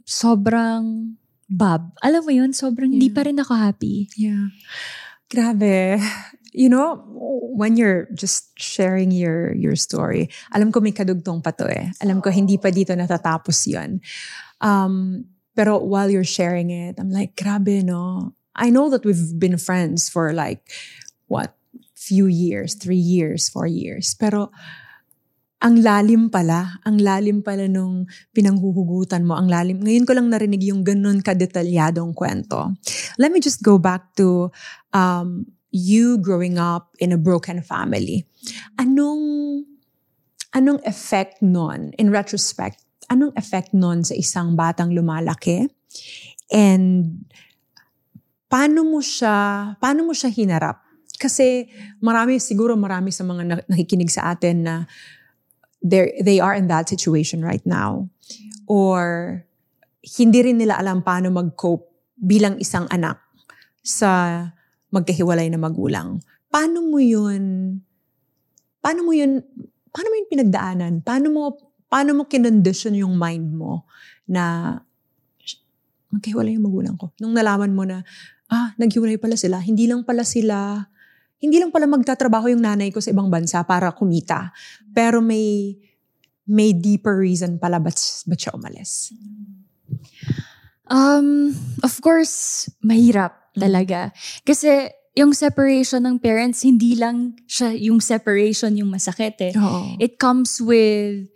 sobrang 0.06 1.16
bab. 1.50 1.94
Alam 2.06 2.22
mo 2.26 2.32
yun, 2.32 2.52
sobrang 2.54 2.94
hindi 2.94 3.10
Yeah. 3.10 3.18
pa 3.18 3.22
rin 3.26 3.38
ako 3.42 3.54
happy. 3.58 4.10
Yeah. 4.18 4.54
Grabe. 5.30 5.98
You 6.54 6.70
know, 6.70 7.02
when 7.58 7.78
you're 7.82 8.06
just 8.14 8.54
sharing 8.62 9.10
your 9.10 9.58
your 9.58 9.74
story, 9.74 10.30
alam 10.54 10.70
ko 10.70 10.78
may 10.86 10.94
kadugtong 10.94 11.42
pa 11.42 11.50
to 11.58 11.66
eh. 11.66 11.90
Alam 12.06 12.22
ko 12.22 12.30
hindi 12.30 12.62
pa 12.62 12.70
dito 12.70 12.94
natatapos 12.94 13.66
'yon. 13.66 13.98
Um, 14.62 15.26
pero 15.58 15.82
while 15.82 16.14
you're 16.14 16.28
sharing 16.28 16.70
it, 16.70 17.02
I'm 17.02 17.10
like, 17.10 17.34
grabe 17.34 17.82
no. 17.82 18.34
I 18.54 18.70
know 18.70 18.86
that 18.94 19.02
we've 19.02 19.34
been 19.42 19.58
friends 19.58 20.14
for 20.14 20.30
like 20.30 20.70
what 21.26 21.58
few 21.98 22.30
years, 22.30 22.78
three 22.78 23.02
years, 23.02 23.50
four 23.50 23.66
years. 23.66 24.14
Pero 24.14 24.54
ang 25.64 25.80
lalim 25.80 26.28
pala, 26.28 26.84
ang 26.84 27.00
lalim 27.00 27.40
pala 27.40 27.72
nung 27.72 28.04
pinanghuhugutan 28.36 29.24
mo, 29.24 29.40
ang 29.40 29.48
lalim. 29.48 29.80
Ngayon 29.80 30.04
ko 30.04 30.12
lang 30.12 30.28
narinig 30.28 30.68
yung 30.68 30.84
ganun 30.84 31.24
kadetalyadong 31.24 32.12
kwento. 32.12 32.76
Let 33.16 33.32
me 33.32 33.40
just 33.40 33.64
go 33.64 33.80
back 33.80 34.12
to 34.20 34.52
um, 34.92 35.48
you 35.72 36.20
growing 36.20 36.60
up 36.60 36.92
in 37.00 37.16
a 37.16 37.20
broken 37.20 37.64
family. 37.64 38.28
Anong 38.76 39.64
anong 40.52 40.84
effect 40.84 41.40
nun, 41.40 41.96
in 41.96 42.12
retrospect, 42.12 42.84
anong 43.08 43.32
effect 43.40 43.72
nun 43.72 44.04
sa 44.04 44.20
isang 44.20 44.60
batang 44.60 44.92
lumalaki? 44.92 45.72
And 46.52 47.24
paano 48.52 48.84
mo 48.84 49.00
siya, 49.00 49.80
paano 49.80 50.04
mo 50.04 50.12
siya 50.12 50.28
hinarap? 50.28 50.84
Kasi 51.16 51.72
marami, 52.04 52.36
siguro 52.44 52.76
marami 52.76 53.16
sa 53.16 53.24
mga 53.24 53.44
na- 53.48 53.66
nakikinig 53.72 54.12
sa 54.12 54.36
atin 54.36 54.58
na 54.60 54.76
they're, 55.84 56.10
they 56.24 56.40
are 56.40 56.56
in 56.56 56.72
that 56.72 56.88
situation 56.88 57.44
right 57.44 57.64
now. 57.68 58.08
Or 58.66 59.44
hindi 60.02 60.40
rin 60.40 60.58
nila 60.58 60.80
alam 60.80 61.04
paano 61.04 61.30
mag-cope 61.30 61.92
bilang 62.16 62.56
isang 62.58 62.88
anak 62.88 63.20
sa 63.84 64.42
magkahiwalay 64.96 65.52
na 65.52 65.60
magulang. 65.60 66.24
Paano 66.48 66.80
mo 66.88 67.04
yun, 67.04 67.76
paano 68.80 69.04
mo 69.04 69.12
yun, 69.12 69.44
paano 69.92 70.08
mo 70.08 70.16
yun 70.16 70.28
pinagdaanan? 70.32 70.94
Paano 71.04 71.28
mo, 71.30 71.42
paano 71.92 72.16
mo 72.16 72.24
kinondisyon 72.32 73.04
yung 73.04 73.20
mind 73.20 73.52
mo 73.52 73.84
na 74.24 74.76
magkahiwalay 76.16 76.56
yung 76.56 76.66
magulang 76.72 76.96
ko? 76.96 77.12
Nung 77.20 77.36
nalaman 77.36 77.76
mo 77.76 77.84
na, 77.84 78.06
ah, 78.48 78.72
naghiwalay 78.80 79.20
pala 79.20 79.36
sila. 79.36 79.60
Hindi 79.60 79.90
lang 79.90 80.08
pala 80.08 80.24
sila, 80.24 80.88
hindi 81.44 81.60
lang 81.60 81.76
pala 81.76 81.92
magtatrabaho 81.92 82.56
yung 82.56 82.64
nanay 82.64 82.88
ko 82.94 83.04
sa 83.04 83.12
ibang 83.12 83.28
bansa 83.28 83.60
para 83.68 83.92
kumita. 83.92 84.56
Pero 84.94 85.20
may, 85.20 85.76
may 86.48 86.72
deeper 86.72 87.18
reason 87.18 87.58
pala 87.58 87.82
ba't, 87.82 87.98
ba't 88.30 88.40
siya 88.40 88.54
umalis. 88.54 89.12
Um, 90.90 91.58
of 91.82 91.98
course, 92.02 92.70
mahirap 92.86 93.54
talaga. 93.58 94.14
Kasi 94.46 94.90
yung 95.14 95.34
separation 95.34 96.02
ng 96.06 96.18
parents, 96.18 96.66
hindi 96.66 96.98
lang 96.98 97.38
siya 97.46 97.74
yung 97.78 98.02
separation 98.02 98.74
yung 98.74 98.90
masakit 98.90 99.38
eh. 99.42 99.54
Oo. 99.54 99.98
It 100.02 100.18
comes 100.18 100.58
with 100.58 101.30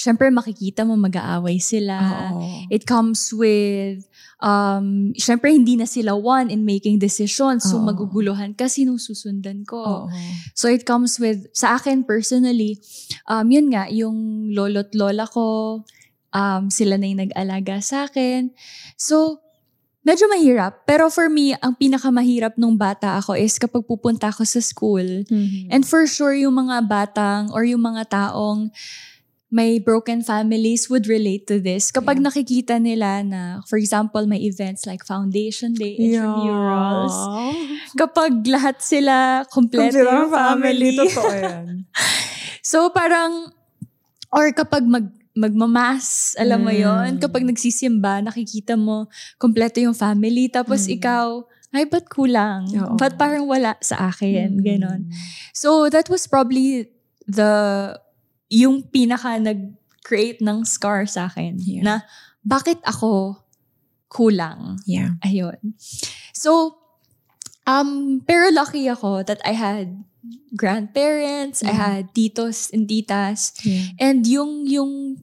syempre 0.00 0.32
makikita 0.32 0.82
mo 0.82 0.98
mag-aaway 0.98 1.60
sila. 1.62 2.00
Oo. 2.32 2.66
It 2.72 2.88
comes 2.88 3.30
with, 3.36 4.08
um, 4.40 5.12
syempre 5.16 5.52
hindi 5.52 5.76
na 5.76 5.86
sila 5.86 6.16
one 6.16 6.50
in 6.50 6.64
making 6.64 6.98
decisions. 6.98 7.68
So 7.68 7.78
Oo. 7.78 7.86
maguguluhan 7.86 8.56
ka, 8.56 8.66
sinong 8.66 8.98
susundan 8.98 9.62
ko? 9.64 9.80
Oo. 9.80 10.06
So 10.56 10.66
it 10.66 10.84
comes 10.84 11.20
with, 11.20 11.48
sa 11.52 11.76
akin 11.76 12.02
personally, 12.04 12.80
um, 13.28 13.46
yun 13.48 13.70
nga, 13.72 13.86
yung 13.92 14.50
lolo't 14.50 14.92
lola 14.96 15.28
ko, 15.28 15.80
um, 16.34 16.72
sila 16.72 16.96
na 16.96 17.06
yung 17.06 17.22
nag-alaga 17.28 17.78
sa 17.84 18.08
akin. 18.08 18.50
So, 18.96 19.42
medyo 20.00 20.26
mahirap. 20.32 20.88
Pero 20.88 21.12
for 21.12 21.28
me, 21.28 21.52
ang 21.60 21.76
pinakamahirap 21.76 22.56
nung 22.56 22.78
bata 22.78 23.20
ako 23.20 23.36
is 23.36 23.60
kapag 23.60 23.84
pupunta 23.84 24.32
ako 24.32 24.42
sa 24.48 24.60
school. 24.62 25.04
Mhm. 25.28 25.68
And 25.70 25.82
for 25.84 26.06
sure, 26.08 26.32
yung 26.32 26.56
mga 26.56 26.88
batang 26.88 27.52
or 27.52 27.66
yung 27.66 27.84
mga 27.84 28.08
taong 28.08 28.72
may 29.50 29.82
broken 29.82 30.22
families 30.22 30.86
would 30.86 31.10
relate 31.10 31.42
to 31.44 31.58
this. 31.58 31.90
Kapag 31.90 32.22
Yeah. 32.22 32.30
nakikita 32.30 32.78
nila 32.78 33.26
na, 33.26 33.40
for 33.66 33.82
example, 33.82 34.22
may 34.24 34.38
events 34.46 34.86
like 34.86 35.02
Foundation 35.02 35.74
Day, 35.74 35.98
intramurals, 35.98 37.14
kapag 37.92 38.46
lahat 38.46 38.78
sila 38.78 39.42
kompleto 39.50 39.98
yung 39.98 40.30
family. 40.30 40.94
Totoo 40.96 41.30
yan. 41.34 41.66
So 42.62 42.92
parang, 42.94 43.50
or 44.30 44.52
kapag 44.54 44.86
mag, 44.86 45.10
magmamas, 45.34 46.36
alam 46.38 46.62
mo 46.62 46.70
Mm. 46.70 46.78
yon 46.78 47.10
kapag 47.18 47.42
nagsisimba, 47.42 48.22
nakikita 48.22 48.78
mo 48.78 49.10
kompleto 49.34 49.82
yung 49.82 49.96
family, 49.96 50.46
tapos 50.46 50.86
Mm. 50.86 50.94
ikaw, 51.00 51.26
ay, 51.72 51.88
ba't 51.88 52.06
kulang? 52.06 52.66
Oo. 52.76 52.94
Ba't 52.94 53.14
parang 53.16 53.48
wala 53.48 53.74
sa 53.80 54.12
akin? 54.12 54.58
Mm. 54.58 54.62
Ganon. 54.62 55.00
So 55.50 55.88
that 55.88 56.06
was 56.06 56.26
probably 56.26 56.90
the, 57.26 57.50
yung 58.50 58.82
pinaka 58.82 59.38
nag-create 59.38 60.42
ng 60.42 60.66
scar 60.66 61.06
sa 61.06 61.30
akin. 61.30 61.56
Yeah. 61.62 61.82
Na, 61.86 61.94
bakit 62.42 62.82
ako 62.82 63.38
kulang? 64.10 64.82
Yeah. 64.84 65.14
Ayun. 65.22 65.78
So, 66.34 66.74
um, 67.64 68.20
pero 68.26 68.50
lucky 68.50 68.90
ako 68.90 69.22
that 69.24 69.38
I 69.46 69.54
had 69.54 70.02
grandparents, 70.52 71.62
I 71.62 71.72
Mhm. 71.72 71.78
had 71.78 72.04
titos 72.12 72.74
and 72.74 72.90
titas, 72.90 73.54
Yeah. 73.62 73.94
and 74.02 74.26
yung, 74.26 74.66
yung 74.66 75.22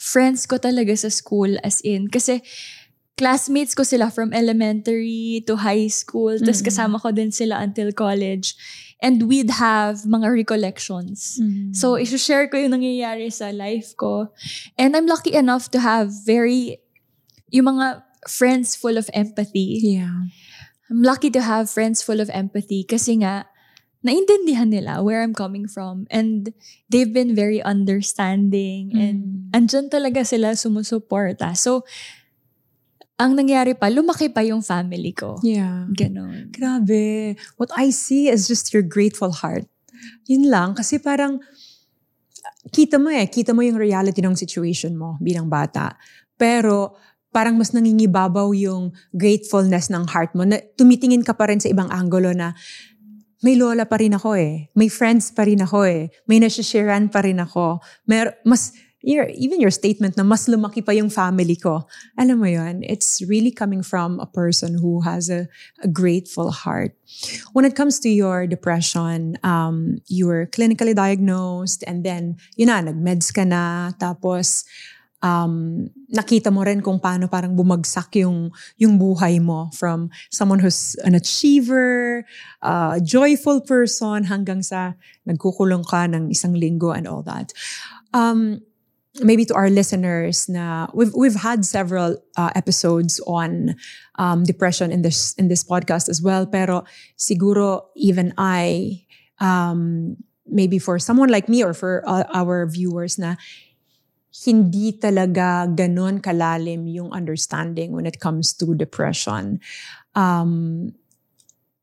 friends 0.00 0.48
ko 0.48 0.56
talaga 0.58 0.96
sa 0.98 1.12
school 1.12 1.54
as 1.62 1.78
in, 1.84 2.08
kasi 2.10 2.42
classmates 3.14 3.76
ko 3.76 3.84
sila 3.84 4.08
from 4.10 4.32
elementary 4.32 5.44
to 5.46 5.60
high 5.60 5.86
school, 5.86 6.34
tapos 6.40 6.64
Mm-mm. 6.64 6.68
kasama 6.72 6.96
ko 6.98 7.12
din 7.12 7.30
sila 7.30 7.60
until 7.62 7.92
college. 7.92 8.56
And 9.02 9.26
we'd 9.26 9.50
have 9.50 10.06
mga 10.06 10.30
recollections. 10.30 11.42
Mm. 11.42 11.74
So, 11.74 11.98
isi-share 11.98 12.46
ko 12.46 12.54
yung 12.56 12.78
nangyayari 12.78 13.34
sa 13.34 13.50
life 13.50 13.98
ko. 13.98 14.30
And 14.78 14.94
I'm 14.94 15.10
lucky 15.10 15.34
enough 15.34 15.74
to 15.74 15.82
have 15.82 16.14
very, 16.22 16.78
yung 17.50 17.66
mga 17.66 18.06
friends 18.30 18.78
full 18.78 18.94
of 18.94 19.10
empathy. 19.12 19.82
yeah. 19.82 20.30
I'm 20.86 21.02
lucky 21.02 21.32
to 21.34 21.42
have 21.42 21.66
friends 21.72 22.04
full 22.04 22.20
of 22.20 22.28
empathy 22.30 22.84
kasi 22.86 23.18
nga, 23.24 23.48
naintindihan 24.02 24.68
nila 24.68 25.00
where 25.02 25.22
I'm 25.22 25.32
coming 25.32 25.66
from. 25.66 26.06
And 26.10 26.52
they've 26.90 27.10
been 27.10 27.34
very 27.34 27.62
understanding. 27.62 28.92
And 28.94 29.50
Mm. 29.50 29.56
andyan 29.56 29.88
talaga 29.90 30.26
sila 30.26 30.52
sumusuporta. 30.58 31.54
So, 31.56 31.86
ang 33.22 33.38
nangyari 33.38 33.78
pa, 33.78 33.86
lumaki 33.86 34.26
pa 34.34 34.42
yung 34.42 34.66
family 34.66 35.14
ko. 35.14 35.38
Yeah. 35.46 35.86
Ganon. 35.94 36.50
Grabe. 36.50 37.38
What 37.54 37.70
I 37.78 37.94
see 37.94 38.26
is 38.26 38.50
just 38.50 38.74
your 38.74 38.82
grateful 38.82 39.30
heart. 39.30 39.70
Yun 40.26 40.50
lang. 40.50 40.74
Kasi 40.74 40.98
parang, 40.98 41.38
kita 42.74 42.98
mo 42.98 43.14
eh, 43.14 43.30
kita 43.30 43.54
mo 43.54 43.62
yung 43.62 43.78
reality 43.78 44.18
ng 44.18 44.34
situation 44.34 44.98
mo 44.98 45.22
bilang 45.22 45.46
bata. 45.46 45.94
Pero, 46.34 46.98
parang 47.30 47.54
mas 47.54 47.70
nangingibabaw 47.70 48.50
yung 48.58 48.90
gratefulness 49.14 49.86
ng 49.94 50.10
heart 50.10 50.34
mo. 50.34 50.42
Na, 50.42 50.58
tumitingin 50.74 51.22
ka 51.22 51.38
pa 51.38 51.46
rin 51.46 51.62
sa 51.62 51.70
ibang 51.70 51.94
angulo 51.94 52.34
na, 52.34 52.58
may 53.42 53.54
lola 53.54 53.86
pa 53.86 54.02
rin 54.02 54.18
ako 54.18 54.34
eh. 54.34 54.70
May 54.74 54.90
friends 54.90 55.30
pa 55.30 55.46
rin 55.46 55.62
ako 55.62 55.86
eh. 55.86 56.10
May 56.26 56.42
nasisharean 56.42 57.10
pa 57.10 57.22
rin 57.22 57.38
ako. 57.38 57.82
Mer 58.06 58.38
mas, 58.46 58.74
your, 59.02 59.26
even 59.34 59.60
your 59.60 59.70
statement 59.70 60.16
na 60.16 60.22
mas 60.22 60.46
lumaki 60.46 60.84
pa 60.84 60.92
yung 60.92 61.10
family 61.10 61.56
ko. 61.56 61.86
Alam 62.18 62.38
mo 62.38 62.46
yon 62.46 62.82
it's 62.86 63.22
really 63.26 63.50
coming 63.50 63.82
from 63.82 64.18
a 64.20 64.26
person 64.26 64.78
who 64.78 65.02
has 65.02 65.28
a, 65.28 65.46
a 65.82 65.88
grateful 65.88 66.50
heart. 66.50 66.94
When 67.52 67.66
it 67.66 67.76
comes 67.76 68.00
to 68.00 68.08
your 68.08 68.46
depression, 68.46 69.36
um, 69.42 69.98
you 70.08 70.26
were 70.26 70.46
clinically 70.46 70.94
diagnosed 70.94 71.84
and 71.86 72.06
then, 72.06 72.38
yun 72.56 72.70
na, 72.70 72.80
nag-meds 72.80 73.34
ka 73.34 73.44
na, 73.44 73.92
tapos, 73.98 74.64
um, 75.22 75.86
nakita 76.10 76.50
mo 76.50 76.66
rin 76.66 76.82
kung 76.82 76.98
paano 76.98 77.30
parang 77.30 77.54
bumagsak 77.54 78.18
yung, 78.22 78.50
yung 78.76 78.98
buhay 78.98 79.38
mo 79.38 79.70
from 79.72 80.10
someone 80.30 80.58
who's 80.58 80.96
an 81.06 81.14
achiever, 81.14 82.26
a 82.62 82.98
joyful 83.02 83.62
person, 83.62 84.24
hanggang 84.26 84.60
sa 84.62 84.94
nagkukulong 85.26 85.86
ka 85.86 86.10
ng 86.10 86.28
isang 86.30 86.54
linggo 86.54 86.90
and 86.90 87.06
all 87.06 87.22
that. 87.22 87.54
Um, 88.12 88.60
maybe 89.20 89.44
to 89.44 89.54
our 89.54 89.68
listeners 89.68 90.48
na 90.48 90.86
we've 90.94 91.12
we've 91.12 91.36
had 91.36 91.64
several 91.68 92.16
uh, 92.36 92.50
episodes 92.56 93.20
on 93.26 93.76
um, 94.16 94.44
depression 94.44 94.88
in 94.88 95.02
this 95.02 95.34
in 95.36 95.48
this 95.48 95.60
podcast 95.60 96.08
as 96.08 96.22
well 96.22 96.46
pero 96.46 96.84
siguro 97.20 97.92
even 97.92 98.32
I 98.38 99.04
um, 99.36 100.16
maybe 100.46 100.78
for 100.78 100.98
someone 100.98 101.28
like 101.28 101.48
me 101.48 101.62
or 101.62 101.74
for 101.74 102.00
uh, 102.08 102.24
our 102.32 102.64
viewers 102.64 103.18
na 103.18 103.36
hindi 104.32 104.96
talaga 104.96 105.68
ganon 105.68 106.24
kalalim 106.24 106.88
yung 106.88 107.12
understanding 107.12 107.92
when 107.92 108.08
it 108.08 108.16
comes 108.16 108.56
to 108.56 108.72
depression. 108.72 109.60
Um, 110.16 110.92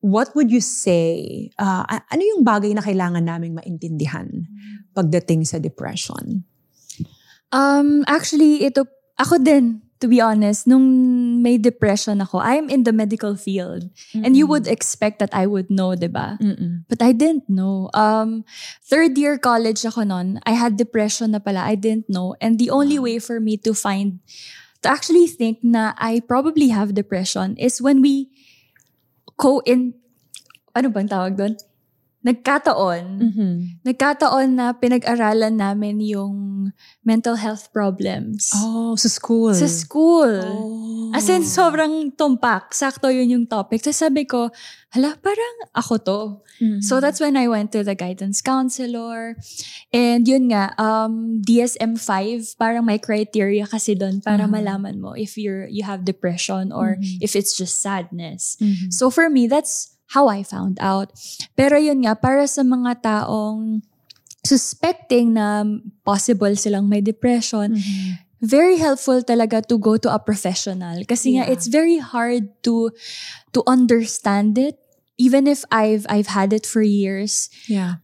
what 0.01 0.33
would 0.33 0.49
you 0.49 0.61
say? 0.61 1.51
Uh, 1.61 1.85
ano 1.85 2.21
yung 2.25 2.41
bagay 2.41 2.73
na 2.73 2.81
kailangan 2.81 3.21
naming 3.21 3.53
maintindihan 3.53 4.49
pagdating 4.97 5.45
sa 5.45 5.61
depression? 5.61 6.41
Um, 7.51 8.05
actually, 8.07 8.65
ito, 8.65 8.85
ako 9.17 9.41
din, 9.41 9.81
to 9.99 10.07
be 10.07 10.21
honest, 10.21 10.63
nung 10.63 10.87
may 11.43 11.57
depression 11.57 12.21
ako, 12.21 12.39
I'm 12.39 12.69
in 12.69 12.83
the 12.83 12.95
medical 12.95 13.35
field. 13.35 13.89
And 14.15 14.37
you 14.37 14.47
would 14.47 14.67
expect 14.67 15.19
that 15.19 15.35
I 15.35 15.45
would 15.45 15.69
know, 15.69 15.93
di 15.95 16.07
ba? 16.07 16.39
Mm-mm. 16.39 16.87
But 16.87 17.01
I 17.01 17.11
didn't 17.11 17.49
know. 17.51 17.91
Um, 17.93 18.45
third 18.87 19.17
year 19.17 19.37
college 19.37 19.83
ako 19.83 20.07
noon. 20.07 20.39
I 20.47 20.55
had 20.55 20.79
depression 20.79 21.31
na 21.35 21.39
pala. 21.43 21.67
I 21.67 21.75
didn't 21.75 22.07
know. 22.07 22.35
And 22.39 22.57
the 22.57 22.71
only 22.71 22.97
way 22.97 23.19
for 23.19 23.39
me 23.43 23.57
to 23.67 23.75
find, 23.75 24.23
to 24.83 24.87
actually 24.87 25.27
think 25.27 25.59
na 25.63 25.91
I 25.99 26.23
probably 26.23 26.69
have 26.71 26.95
depression 26.95 27.59
is 27.59 27.81
when 27.83 27.99
we 28.01 28.31
co-in, 29.35 29.99
ano 30.75 30.87
bang 30.95 31.11
tawag 31.11 31.35
doon? 31.35 31.59
Nagkataon. 32.29 33.03
Mhm. 33.17 33.49
Nagkataon 33.81 34.49
na 34.53 34.69
pinag-aralan 34.77 35.57
namin 35.57 35.97
yung 35.97 36.69
mental 37.01 37.33
health 37.41 37.73
problems. 37.73 38.53
Oh, 38.53 38.93
sa 38.93 39.09
school. 39.09 39.49
Sa 39.57 39.65
school. 39.65 40.29
Oh. 40.45 41.09
As 41.17 41.25
in, 41.25 41.41
sobrang 41.41 42.13
tumpak. 42.13 42.69
Sakto 42.77 43.09
yun 43.09 43.33
yung 43.33 43.45
topic. 43.49 43.81
Tapos 43.81 43.97
sabi 43.97 44.29
ko, 44.29 44.53
hala, 44.93 45.17
parang 45.17 45.55
ako 45.73 45.93
to. 46.05 46.21
Mhm. 46.61 46.85
So 46.85 47.01
that's 47.01 47.17
when 47.17 47.33
I 47.33 47.49
went 47.49 47.73
to 47.73 47.81
the 47.81 47.97
guidance 47.97 48.45
counselor. 48.45 49.33
And 49.89 50.21
yun 50.29 50.53
nga, 50.53 50.77
um, 50.77 51.41
DSM-5, 51.41 52.53
parang 52.61 52.85
may 52.85 53.01
criteria 53.01 53.65
kasi 53.65 53.97
doon 53.97 54.21
para 54.21 54.45
Mhm. 54.45 54.53
malaman 54.53 54.95
mo 55.01 55.17
if 55.17 55.33
you're 55.33 55.65
you 55.69 55.81
have 55.81 56.05
depression 56.05 56.69
or 56.69 57.01
Mhm. 57.01 57.25
if 57.25 57.33
it's 57.33 57.57
just 57.57 57.81
sadness. 57.81 58.53
Mhm. 58.61 58.93
So 58.93 59.09
for 59.09 59.29
me, 59.33 59.49
that's 59.49 59.97
how 60.13 60.27
I 60.27 60.41
found 60.41 60.77
out. 60.81 61.13
Pero 61.53 61.77
yun 61.77 62.01
nga, 62.05 62.17
para 62.17 62.45
sa 62.49 62.65
mga 62.65 63.01
taong 63.01 63.81
suspecting 64.41 65.33
na 65.35 65.65
possible 66.03 66.55
silang 66.55 66.87
may 66.89 67.01
depression, 67.03 67.75
Mhm. 67.75 68.17
very 68.41 68.79
helpful 68.79 69.19
talaga 69.21 69.59
to 69.61 69.75
go 69.77 69.99
to 69.99 70.07
a 70.07 70.17
professional. 70.17 71.03
Kasi 71.05 71.35
nga, 71.35 71.43
Yeah. 71.45 71.51
it's 71.53 71.67
very 71.67 71.99
hard 71.99 72.49
to 72.63 72.89
to 73.51 73.59
understand 73.67 74.55
it. 74.57 74.79
Even 75.19 75.43
if 75.45 75.67
I've 75.67 76.07
I've 76.07 76.31
had 76.31 76.55
it 76.55 76.63
for 76.63 76.79
years, 76.79 77.51
Yeah. 77.67 77.99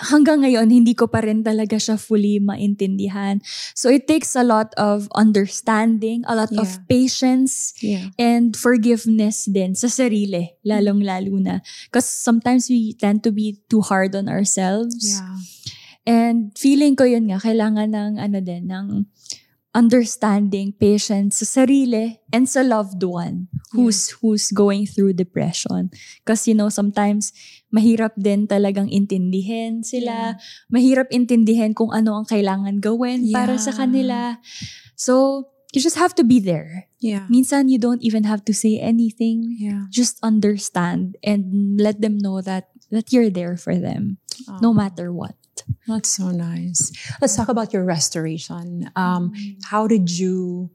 Hanggang 0.00 0.42
ngayon, 0.42 0.70
hindi 0.70 0.94
ko 0.94 1.06
pa 1.06 1.22
rin 1.22 1.44
talaga 1.46 1.78
siya 1.78 1.94
fully 1.94 2.42
maintindihan. 2.42 3.38
So 3.74 3.90
it 3.90 4.06
takes 4.10 4.34
a 4.34 4.42
lot 4.42 4.74
of 4.74 5.06
understanding, 5.14 6.26
a 6.26 6.34
lot 6.34 6.50
of 6.58 6.68
Yeah. 6.68 6.84
patience, 6.90 7.74
Yeah. 7.78 8.10
and 8.18 8.56
forgiveness 8.58 9.46
din 9.46 9.78
sa 9.78 9.86
sarili, 9.86 10.58
lalong-lalo 10.66 11.38
na. 11.38 11.62
Because 11.86 12.08
sometimes 12.08 12.66
we 12.66 12.96
tend 12.98 13.22
to 13.22 13.30
be 13.30 13.62
too 13.70 13.82
hard 13.84 14.16
on 14.18 14.26
ourselves. 14.26 14.98
Yeah. 15.04 15.38
And 16.04 16.52
feeling 16.58 16.96
ko 16.96 17.08
yun 17.08 17.32
nga, 17.32 17.40
kailangan 17.40 17.94
ng 17.94 18.12
ano 18.20 18.38
din, 18.44 18.68
ng 18.68 19.08
understanding, 19.74 20.70
patience 20.72 21.42
sa 21.42 21.60
sarili 21.66 22.22
and 22.30 22.46
sa 22.46 22.62
loved 22.62 23.02
one 23.02 23.50
who's 23.74 24.14
who's 24.22 24.54
going 24.54 24.86
through 24.86 25.12
depression. 25.18 25.90
Kasi 26.22 26.54
you 26.54 26.56
know, 26.56 26.70
sometimes 26.70 27.34
mahirap 27.74 28.14
din 28.14 28.46
talagang 28.46 28.86
intindihin 28.88 29.82
sila. 29.82 30.38
Mahirap 30.70 31.10
intindihin 31.10 31.74
kung 31.74 31.90
ano 31.90 32.22
ang 32.22 32.26
kailangan 32.26 32.78
gawin 32.78 33.26
para 33.34 33.58
sa 33.58 33.74
Yeah. 33.74 33.78
kanila. 33.82 34.18
So, 34.94 35.46
you 35.74 35.82
just 35.82 35.98
have 35.98 36.14
to 36.14 36.22
be 36.22 36.38
there. 36.38 36.86
Yeah. 37.02 37.26
Minsan, 37.26 37.66
you 37.66 37.82
don't 37.82 37.98
even 38.06 38.22
have 38.30 38.46
to 38.46 38.54
say 38.54 38.78
anything. 38.78 39.58
Yeah. 39.58 39.90
Just 39.90 40.22
understand 40.22 41.18
and 41.26 41.74
let 41.82 41.98
them 41.98 42.14
know 42.22 42.38
that 42.46 42.70
that 42.94 43.10
you're 43.10 43.26
there 43.32 43.58
for 43.58 43.74
them, 43.74 44.22
no 44.62 44.70
matter 44.70 45.10
what. 45.10 45.34
That's 45.86 46.08
so 46.08 46.30
nice. 46.30 46.90
Let's 47.20 47.36
talk 47.36 47.48
about 47.48 47.72
your 47.72 47.84
restoration. 47.84 48.90
Um, 48.96 49.32
how 49.68 49.86
did 49.86 50.10
you 50.10 50.70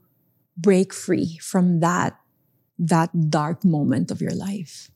break 0.56 0.94
free 0.94 1.40
from 1.42 1.80
that 1.80 2.20
that 2.80 3.12
dark 3.30 3.66
moment 3.68 4.12
of 4.12 4.22
your 4.22 4.36
life? 4.36 4.88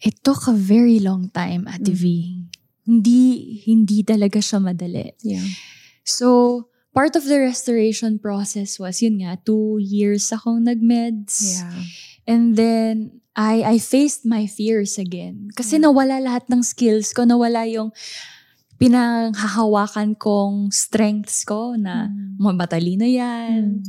It 0.00 0.24
took 0.24 0.48
a 0.48 0.56
very 0.56 0.98
long 0.98 1.30
time, 1.30 1.68
Ate 1.68 1.92
V. 1.92 2.04
Hindi, 2.88 3.60
hindi 3.68 4.02
talaga 4.02 4.40
siya 4.40 4.58
madali. 4.58 5.12
Yeah. 5.22 5.44
So, 6.02 6.66
part 6.96 7.14
of 7.14 7.28
the 7.28 7.38
restoration 7.38 8.18
process 8.18 8.80
was, 8.80 9.04
yun 9.04 9.20
nga, 9.20 9.36
two 9.44 9.76
years 9.78 10.32
akong 10.32 10.64
nag-meds. 10.64 11.60
Yeah. 11.60 11.84
And 12.26 12.56
then, 12.56 13.20
I, 13.36 13.62
I 13.62 13.78
faced 13.78 14.26
my 14.26 14.48
fears 14.48 14.98
again. 14.98 15.52
Kasi 15.54 15.78
nawala 15.78 16.18
lahat 16.18 16.48
ng 16.50 16.64
skills 16.64 17.12
ko, 17.12 17.22
nawala 17.28 17.68
yung 17.68 17.92
pinanghahawakan 18.80 20.16
kong 20.16 20.72
strengths 20.72 21.44
ko 21.44 21.76
na 21.76 22.08
matalino 22.40 23.04
yan. 23.04 23.84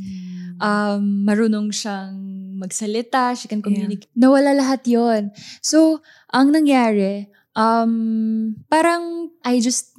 Um, 0.60 1.24
marunong 1.24 1.72
siyang 1.72 2.12
magsalita, 2.60 3.32
she 3.32 3.48
can 3.48 3.64
communicate. 3.64 4.12
Nawala 4.12 4.52
lahat 4.52 4.84
yon 4.84 5.32
So, 5.64 6.04
ang 6.28 6.52
nangyari, 6.52 7.32
um, 7.56 8.54
parang 8.68 9.32
I 9.40 9.64
just 9.64 9.96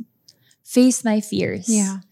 faced 0.61 1.01
my 1.01 1.19
fears. 1.19 1.65
Yeah. 1.65 2.05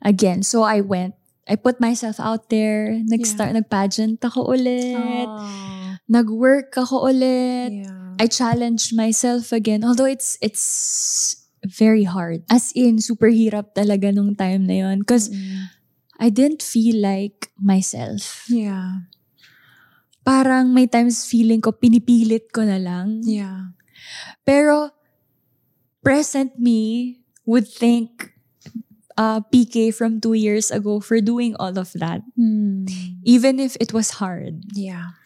Again. 0.00 0.42
So, 0.42 0.64
I 0.64 0.80
went. 0.80 1.14
I 1.44 1.60
put 1.60 1.76
myself 1.76 2.18
out 2.18 2.48
there. 2.48 2.98
Nag-start, 3.04 3.52
nag-pageant 3.52 4.20
ako 4.24 4.56
ulit. 4.56 4.96
Aw. 4.96 6.00
Nag-work 6.08 6.72
ako 6.72 7.12
ulit. 7.12 7.84
Yeah. 7.84 8.16
I 8.18 8.26
challenged 8.26 8.96
myself 8.96 9.52
again. 9.52 9.86
Although 9.86 10.10
it's 10.10 10.34
it's 10.42 10.66
very 11.66 12.04
hard. 12.04 12.42
As 12.50 12.72
in, 12.74 13.00
super 13.00 13.28
hirap 13.30 13.74
talaga 13.74 14.14
nung 14.14 14.34
time 14.36 14.66
na 14.66 14.86
yon. 14.86 15.00
Because 15.00 15.30
I 16.18 16.30
didn't 16.30 16.62
feel 16.62 16.98
like 17.02 17.50
myself. 17.58 18.46
Yeah. 18.50 19.06
Parang 20.26 20.74
may 20.74 20.86
times 20.86 21.24
feeling 21.24 21.60
ko, 21.64 21.72
pinipilit 21.72 22.52
ko 22.52 22.62
na 22.62 22.76
lang. 22.76 23.22
Yeah. 23.24 23.72
Pero, 24.44 24.92
present 26.04 26.58
me 26.58 27.20
would 27.46 27.66
thank 27.66 28.32
uh, 29.16 29.40
PK 29.40 29.92
from 29.94 30.20
two 30.20 30.34
years 30.34 30.70
ago 30.70 31.00
for 31.00 31.20
doing 31.20 31.56
all 31.58 31.78
of 31.78 31.92
that. 31.96 32.22
Even 33.24 33.58
if 33.58 33.76
it 33.80 33.92
was 33.92 34.20
hard. 34.22 34.62
Yeah. 34.72 35.16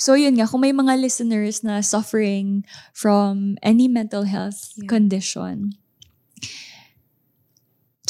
So 0.00 0.14
yun 0.14 0.36
nga, 0.40 0.48
kung 0.48 0.60
may 0.64 0.72
mga 0.72 0.96
listeners 1.00 1.60
na 1.64 1.80
suffering 1.80 2.64
from 2.92 3.56
any 3.60 3.88
mental 3.88 4.24
health 4.24 4.72
Yeah. 4.76 4.88
condition, 4.88 5.76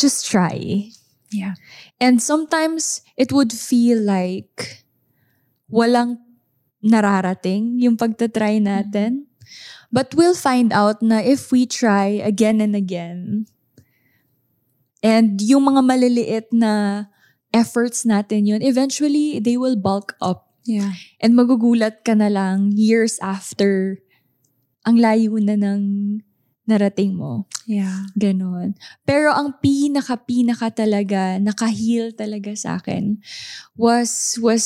just 0.00 0.24
try. 0.24 0.88
Yeah. 1.28 1.54
And 2.00 2.18
sometimes 2.22 3.04
it 3.20 3.30
would 3.30 3.52
feel 3.52 4.00
like 4.00 4.84
walang 5.68 6.18
nararating 6.80 7.76
yung 7.78 8.00
pagtatry 8.00 8.58
natin. 8.64 9.28
But 9.92 10.14
we'll 10.16 10.38
find 10.38 10.72
out 10.72 11.02
na 11.04 11.20
if 11.20 11.52
we 11.52 11.66
try 11.66 12.22
again 12.24 12.64
and 12.64 12.72
again, 12.72 13.46
and 15.04 15.36
yung 15.42 15.66
mga 15.66 15.82
maliliit 15.84 16.46
na 16.54 17.04
efforts 17.52 18.06
natin 18.06 18.46
yun, 18.46 18.62
eventually 18.62 19.42
they 19.42 19.58
will 19.58 19.76
bulk 19.76 20.14
up 20.22 20.50
Yeah. 20.70 20.92
And 21.20 21.34
magugulat 21.34 22.04
ka 22.04 22.12
na 22.14 22.28
lang 22.28 22.76
years 22.76 23.16
after 23.24 24.00
ang 24.84 25.00
layo 25.00 25.36
na 25.40 25.56
ng 25.56 25.82
narating 26.70 27.18
mo. 27.18 27.50
Yeah. 27.66 28.06
Ganon. 28.14 28.78
Pero 29.02 29.34
ang 29.34 29.58
pinaka-pinaka 29.58 30.70
talaga, 30.70 31.42
naka-heal 31.42 32.14
talaga 32.14 32.54
sa 32.54 32.78
akin 32.78 33.18
was, 33.74 34.38
was 34.38 34.64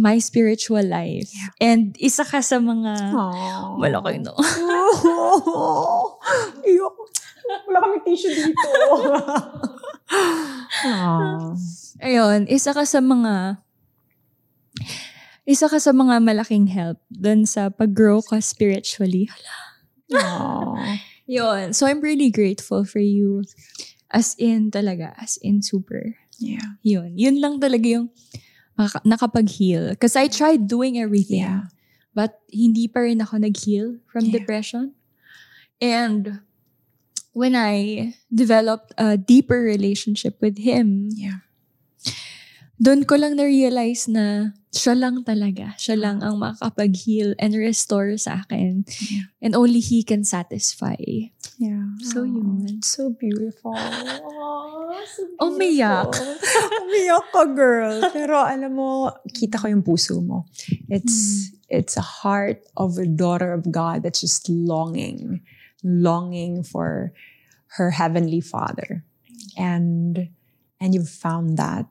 my 0.00 0.16
spiritual 0.16 0.82
life. 0.82 1.28
Yeah. 1.28 1.52
And 1.60 1.92
isa 2.00 2.24
ka 2.24 2.40
sa 2.40 2.56
mga 2.56 3.12
Aww. 3.12 3.76
malaki 3.76 4.24
no. 4.24 4.32
Iyok. 6.64 6.96
Wala 7.44 7.78
kami 7.84 7.96
tissue 8.08 8.32
dito. 8.32 8.64
Ayun, 12.04 12.48
isa 12.48 12.72
ka 12.72 12.88
sa 12.88 13.04
mga 13.04 13.60
isa 15.44 15.68
ka 15.68 15.76
sa 15.76 15.92
mga 15.92 16.24
malaking 16.24 16.72
help 16.72 16.96
dun 17.12 17.44
sa 17.44 17.68
pag-grow 17.68 18.24
ka 18.24 18.40
spiritually. 18.40 19.28
Aww. 20.08 20.96
Yun. 21.26 21.72
So 21.72 21.86
I'm 21.86 22.00
really 22.00 22.30
grateful 22.30 22.84
for 22.84 23.00
you. 23.00 23.44
As 24.12 24.36
in 24.38 24.70
talaga, 24.70 25.16
as 25.18 25.38
in 25.42 25.62
super. 25.62 26.14
Yeah. 26.38 26.78
Yun. 26.82 27.18
Yun 27.18 27.40
lang 27.40 27.58
talaga 27.58 27.86
yung 27.98 28.10
nakapag-heal. 29.06 29.90
Because 29.96 30.14
I 30.14 30.28
tried 30.28 30.66
doing 30.68 30.98
everything. 30.98 31.42
Yeah. 31.42 31.70
But 32.14 32.38
hindi 32.52 32.86
pa 32.86 33.02
rin 33.02 33.18
ako 33.22 33.42
nag-heal 33.42 33.98
from 34.06 34.30
Yeah. 34.30 34.38
depression. 34.38 34.94
And 35.82 36.46
when 37.34 37.58
I 37.58 38.14
developed 38.30 38.94
a 38.94 39.18
deeper 39.18 39.66
relationship 39.66 40.38
with 40.38 40.62
him, 40.62 41.10
Yeah. 41.10 41.42
doon 42.78 43.02
ko 43.06 43.18
lang 43.18 43.34
na-realize 43.34 44.06
na 44.06 44.54
siya 44.74 44.98
lang 44.98 45.22
talaga. 45.22 45.78
Siya 45.78 45.94
lang 45.94 46.18
ang 46.26 46.42
makakapag-heal 46.42 47.38
and 47.38 47.54
restore 47.54 48.18
sa 48.18 48.42
akin. 48.42 48.82
Yeah. 49.06 49.30
And 49.38 49.54
only 49.54 49.78
He 49.78 50.02
can 50.02 50.26
satisfy. 50.26 50.98
Yeah. 51.56 51.94
So 52.10 52.26
yun. 52.26 52.82
So 52.82 53.14
beautiful. 53.14 53.78
Aww, 53.78 54.98
so 55.06 55.22
Umiyak. 55.38 56.10
Umiyak 56.82 57.26
ka, 57.30 57.44
girl. 57.54 58.02
Pero 58.10 58.34
alam 58.42 58.74
mo, 58.74 59.14
kita 59.30 59.62
ko 59.62 59.70
yung 59.70 59.86
puso 59.86 60.18
mo. 60.18 60.50
It's 60.90 61.54
it's 61.70 61.94
a 61.94 62.04
heart 62.26 62.66
of 62.74 62.98
a 62.98 63.06
daughter 63.06 63.54
of 63.54 63.70
God 63.70 64.02
that's 64.02 64.20
just 64.20 64.50
longing, 64.50 65.40
longing 65.86 66.66
for 66.66 67.14
her 67.78 67.94
heavenly 67.94 68.42
Father. 68.42 69.06
And 69.54 70.34
and 70.82 70.90
you've 70.90 71.12
found 71.12 71.56
that. 71.62 71.86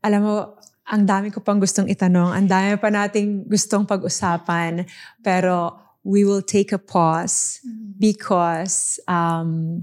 Alam 0.00 0.20
mo, 0.24 0.56
ang 0.86 1.02
dami 1.02 1.34
ko 1.34 1.42
pang 1.42 1.58
gustong 1.58 1.90
itanong, 1.90 2.30
ang 2.30 2.46
dami 2.46 2.78
pa 2.78 2.88
nating 2.90 3.50
gustong 3.50 3.82
pag-usapan, 3.82 4.86
pero 5.18 5.74
we 6.06 6.22
will 6.22 6.42
take 6.42 6.70
a 6.70 6.78
pause 6.78 7.58
because 7.98 9.02
um, 9.10 9.82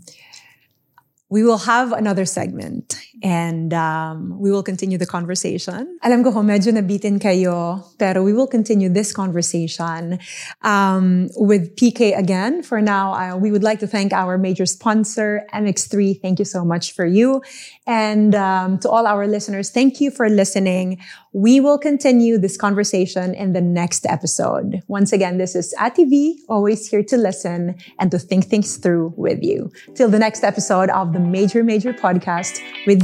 we 1.28 1.44
will 1.44 1.60
have 1.68 1.92
another 1.92 2.24
segment 2.24 2.96
and 3.24 3.74
um, 3.74 4.38
we 4.38 4.52
will 4.52 4.62
continue 4.62 4.98
the 4.98 5.06
conversation. 5.06 5.98
Alam 6.04 6.24
ko 6.24 6.32
ho, 6.32 6.44
medyo 6.44 6.76
nabitin 6.76 7.24
kayo, 7.24 7.80
pero 7.98 8.22
we 8.22 8.34
will 8.34 8.48
continue 8.48 8.92
this 8.92 9.16
conversation 9.16 10.20
um, 10.62 11.30
with 11.40 11.74
PK 11.78 12.18
again. 12.18 12.62
For 12.62 12.82
now, 12.82 13.14
uh, 13.16 13.38
we 13.38 13.50
would 13.50 13.64
like 13.64 13.80
to 13.80 13.88
thank 13.88 14.12
our 14.12 14.38
major 14.38 14.66
sponsor, 14.66 15.48
MX3. 15.54 16.22
Thank 16.22 16.38
you 16.40 16.46
so 16.46 16.66
much 16.66 16.92
for 16.92 17.06
you. 17.06 17.42
And 17.88 18.36
um, 18.36 18.78
to 18.80 18.90
all 18.90 19.08
our 19.08 19.26
listeners, 19.26 19.72
thank 19.72 20.02
you 20.02 20.12
for 20.12 20.28
listening. 20.30 21.00
We 21.32 21.60
will 21.62 21.80
continue 21.80 22.38
this 22.38 22.58
conversation 22.58 23.34
in 23.34 23.54
the 23.54 23.62
next 23.62 24.06
episode. 24.06 24.84
Once 24.88 25.14
again, 25.14 25.38
this 25.38 25.56
is 25.56 25.74
ATV, 25.80 26.36
always 26.50 26.88
here 26.90 27.04
to 27.04 27.18
listen 27.18 27.76
and 28.00 28.12
to 28.12 28.20
think 28.20 28.46
things 28.46 28.78
through 28.78 29.14
with 29.16 29.42
you. 29.42 29.72
Till 29.96 30.10
the 30.10 30.20
next 30.20 30.44
episode 30.44 30.90
of 30.92 31.14
the 31.14 31.20
Major 31.20 31.64
Major 31.64 31.94
Podcast 31.94 32.60
with 32.86 33.04